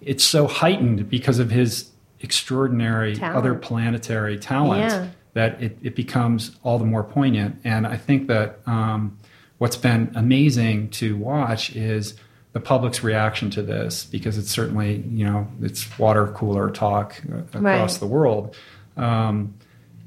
[0.00, 3.36] it's so heightened because of his extraordinary Talent.
[3.36, 5.08] other planetary talent Yeah.
[5.38, 7.60] That it, it becomes all the more poignant.
[7.62, 9.16] And I think that um,
[9.58, 12.14] what's been amazing to watch is
[12.54, 17.36] the public's reaction to this because it's certainly you know it's water cooler talk uh,
[17.56, 18.00] across Right.
[18.00, 18.56] the world,
[18.96, 19.54] um,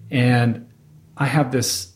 [0.10, 0.68] and
[1.16, 1.94] I have this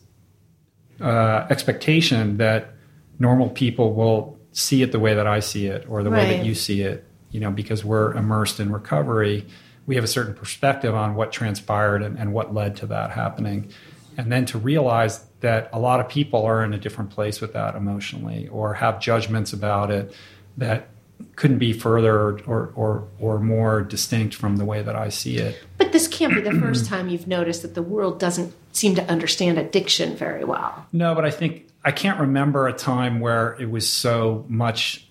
[1.00, 2.70] uh, expectation that
[3.18, 6.46] normal people will see it the way that I see it or the way that
[6.46, 7.04] you see it.
[7.32, 9.44] You know, because we're immersed in recovery,
[9.86, 13.70] we have a certain perspective on what transpired and, and what led to that happening.
[14.18, 17.52] and then to realize that a lot of people are in a different place with
[17.52, 20.12] that emotionally or have judgments about it
[20.56, 20.88] that
[21.34, 25.62] couldn't be further or, or, or more distinct from the way that I see it.
[25.78, 29.04] But this can't be the first time you've noticed that the world doesn't seem to
[29.10, 30.86] understand addiction very well.
[30.92, 35.06] No, but I think I can't remember a time where it was so much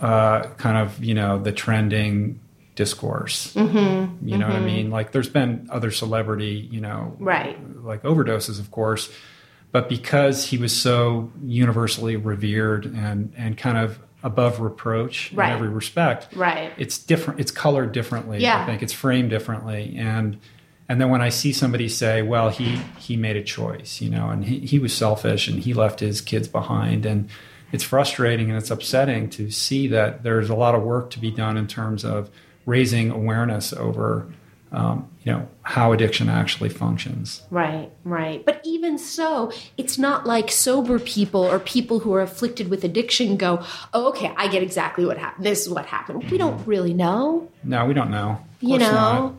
[0.00, 2.40] uh, kind of, you know, the trending
[2.76, 3.52] discourse.
[3.54, 4.52] Mm-hmm, you know mm-hmm.
[4.52, 4.66] what I mm-hmm.
[4.66, 4.90] mean?
[4.90, 7.58] Like there's been other celebrity, you know, right.
[7.84, 9.10] like overdoses, of course.
[9.72, 15.48] But because he was so universally revered and, and kind of above reproach right.
[15.48, 16.28] in every respect.
[16.34, 16.72] Right.
[16.78, 17.40] It's different.
[17.40, 18.38] It's colored differently.
[18.38, 18.62] Yeah.
[18.62, 19.94] I think it's framed differently.
[19.98, 20.38] And
[20.88, 24.30] and then when I see somebody say, "Well, he he made a choice," you know,
[24.30, 27.28] and he he was selfish and he left his kids behind, and
[27.72, 31.30] it's frustrating and it's upsetting to see that there's a lot of work to be
[31.30, 32.30] done in terms of
[32.66, 34.28] raising awareness over
[34.72, 37.42] um, you know how addiction actually functions.
[37.50, 38.44] Right right.
[38.44, 43.36] But even so it's not like sober people or people who are afflicted with addiction
[43.36, 43.64] go
[43.94, 46.30] oh, okay i get exactly what happened this is what happened.
[46.30, 47.50] We don't really know.
[47.64, 48.40] No we don't know.
[48.60, 48.92] You know?
[48.92, 49.34] not.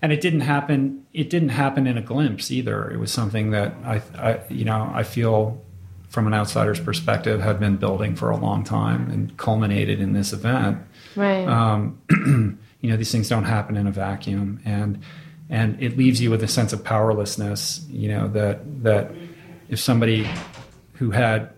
[0.00, 2.90] and it didn't happen it didn't happen in a glimpse either.
[2.90, 5.62] It was something that i, I you know i feel
[6.08, 10.32] from an outsider's perspective had been building for a long time and culminated in this
[10.32, 10.78] event
[11.16, 11.46] right.
[11.46, 12.00] Um,
[12.80, 15.02] you know these things don't happen in a vacuum and
[15.48, 19.12] and it leaves you with a sense of powerlessness you know that that
[19.68, 20.28] if somebody
[20.94, 21.52] who had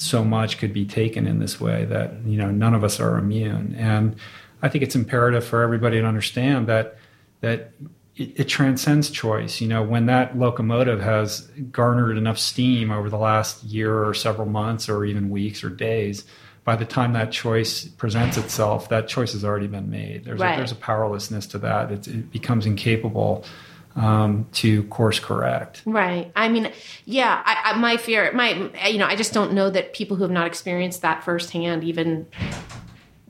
[0.00, 3.18] so much could be taken in this way that you know none of us are
[3.18, 3.74] immune.
[3.76, 4.16] And
[4.62, 6.96] i think it's imperative for everybody to understand that
[7.40, 7.72] that
[8.16, 9.60] it, it transcends choice.
[9.60, 14.48] You know when that locomotive has garnered enough steam over the last year or several
[14.48, 16.24] months or even weeks or days
[16.68, 20.26] by the time that choice presents itself, that choice has already been made.
[20.26, 20.52] There's, right.
[20.52, 21.90] a, there's a powerlessness to that.
[21.90, 23.46] It's, it becomes incapable
[23.96, 25.80] um, to course correct.
[25.86, 26.30] Right.
[26.36, 26.70] I mean,
[27.06, 27.42] yeah.
[27.42, 30.30] I, I, my fear, my you know, I just don't know that people who have
[30.30, 32.26] not experienced that firsthand even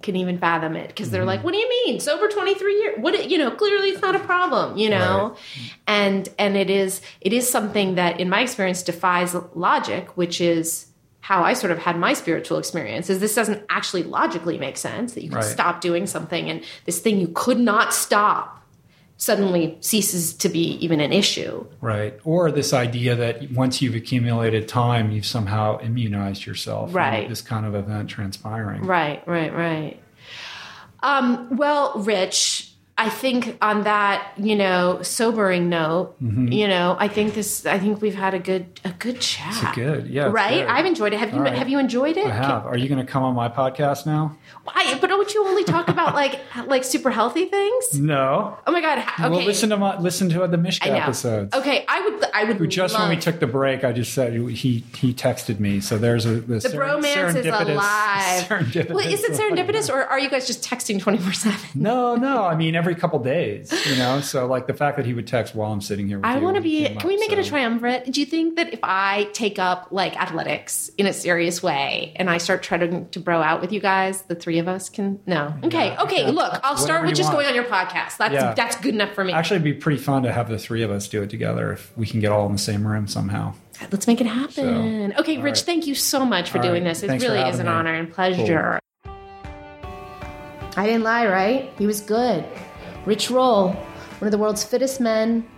[0.02, 1.28] can even fathom it because they're mm-hmm.
[1.28, 2.00] like, "What do you mean?
[2.00, 2.98] Sober twenty three years?
[2.98, 3.30] What?
[3.30, 4.76] You know, clearly it's not a problem.
[4.76, 5.74] You know." Right.
[5.86, 10.87] And and it is it is something that, in my experience, defies logic, which is
[11.28, 15.12] how I sort of had my spiritual experience is this doesn't actually logically make sense
[15.12, 15.44] that you can right.
[15.44, 18.64] stop doing something and this thing you could not stop
[19.18, 21.66] suddenly ceases to be even an issue.
[21.82, 22.18] Right.
[22.24, 27.28] Or this idea that once you've accumulated time, you've somehow immunized yourself right.
[27.28, 28.86] this kind of event transpiring.
[28.86, 30.02] Right, right, right.
[31.02, 32.67] Um, well, Rich,
[33.00, 36.50] I think on that, you know, sobering note, mm-hmm.
[36.50, 39.54] you know, I think this, I think we've had a good, a good chat.
[39.62, 40.66] It's good, yeah, right.
[40.66, 41.20] I've enjoyed it.
[41.20, 41.54] Have you, right.
[41.54, 42.26] have you enjoyed it?
[42.26, 42.66] I have.
[42.66, 44.36] Are you going to come on my podcast now?
[44.64, 44.98] Why?
[45.00, 47.98] But don't you only talk about like, like super healthy things?
[47.98, 48.58] No.
[48.66, 48.98] Oh my god.
[48.98, 49.28] Okay.
[49.28, 51.54] Well, listen to my, listen to the Mishka episodes.
[51.54, 52.68] Okay, I would, I would.
[52.68, 53.08] Just love...
[53.08, 55.80] when we took the break, I just said he he texted me.
[55.80, 58.48] So there's a the, the bromance is alive.
[58.88, 61.58] Well, is it serendipitous, or are you guys just texting twenty four seven?
[61.74, 62.44] No, no.
[62.44, 65.54] I mean, every couple days you know so like the fact that he would text
[65.54, 67.36] while i'm sitting here i want to be can up, we make so.
[67.36, 71.12] it a triumvirate do you think that if i take up like athletics in a
[71.12, 74.68] serious way and i start trying to bro out with you guys the three of
[74.68, 76.30] us can no okay yeah, okay yeah.
[76.30, 77.36] look i'll start with just want.
[77.36, 78.54] going on your podcast that's yeah.
[78.54, 80.90] that's good enough for me actually it'd be pretty fun to have the three of
[80.90, 83.52] us do it together if we can get all in the same room somehow
[83.92, 85.58] let's make it happen so, okay rich right.
[85.58, 86.90] thank you so much for all doing right.
[86.90, 87.72] this it Thanks really is an me.
[87.72, 88.88] honor and pleasure cool.
[90.78, 91.72] I didn't lie, right?
[91.76, 92.44] He was good.
[93.08, 95.48] Rich Roll, one of the world's fittest men,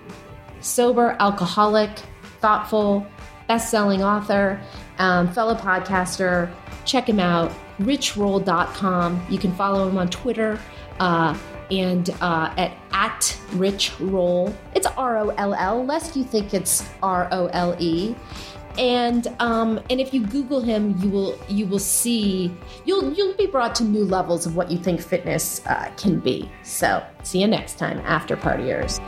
[0.60, 1.90] sober, alcoholic,
[2.38, 3.04] thoughtful,
[3.48, 4.60] best selling author,
[4.98, 6.48] um, fellow podcaster.
[6.84, 7.50] Check him out,
[7.80, 9.26] richroll.com.
[9.28, 10.60] You can follow him on Twitter
[11.00, 11.36] uh,
[11.72, 14.54] and uh, at, at Rich Roll.
[14.76, 18.14] It's R O L L, lest you think it's R O L E
[18.78, 22.52] and um, and if you Google him, you will you will see
[22.84, 26.50] you'll you'll be brought to new levels of what you think fitness uh, can be.
[26.62, 29.00] So see you next time, after partiers.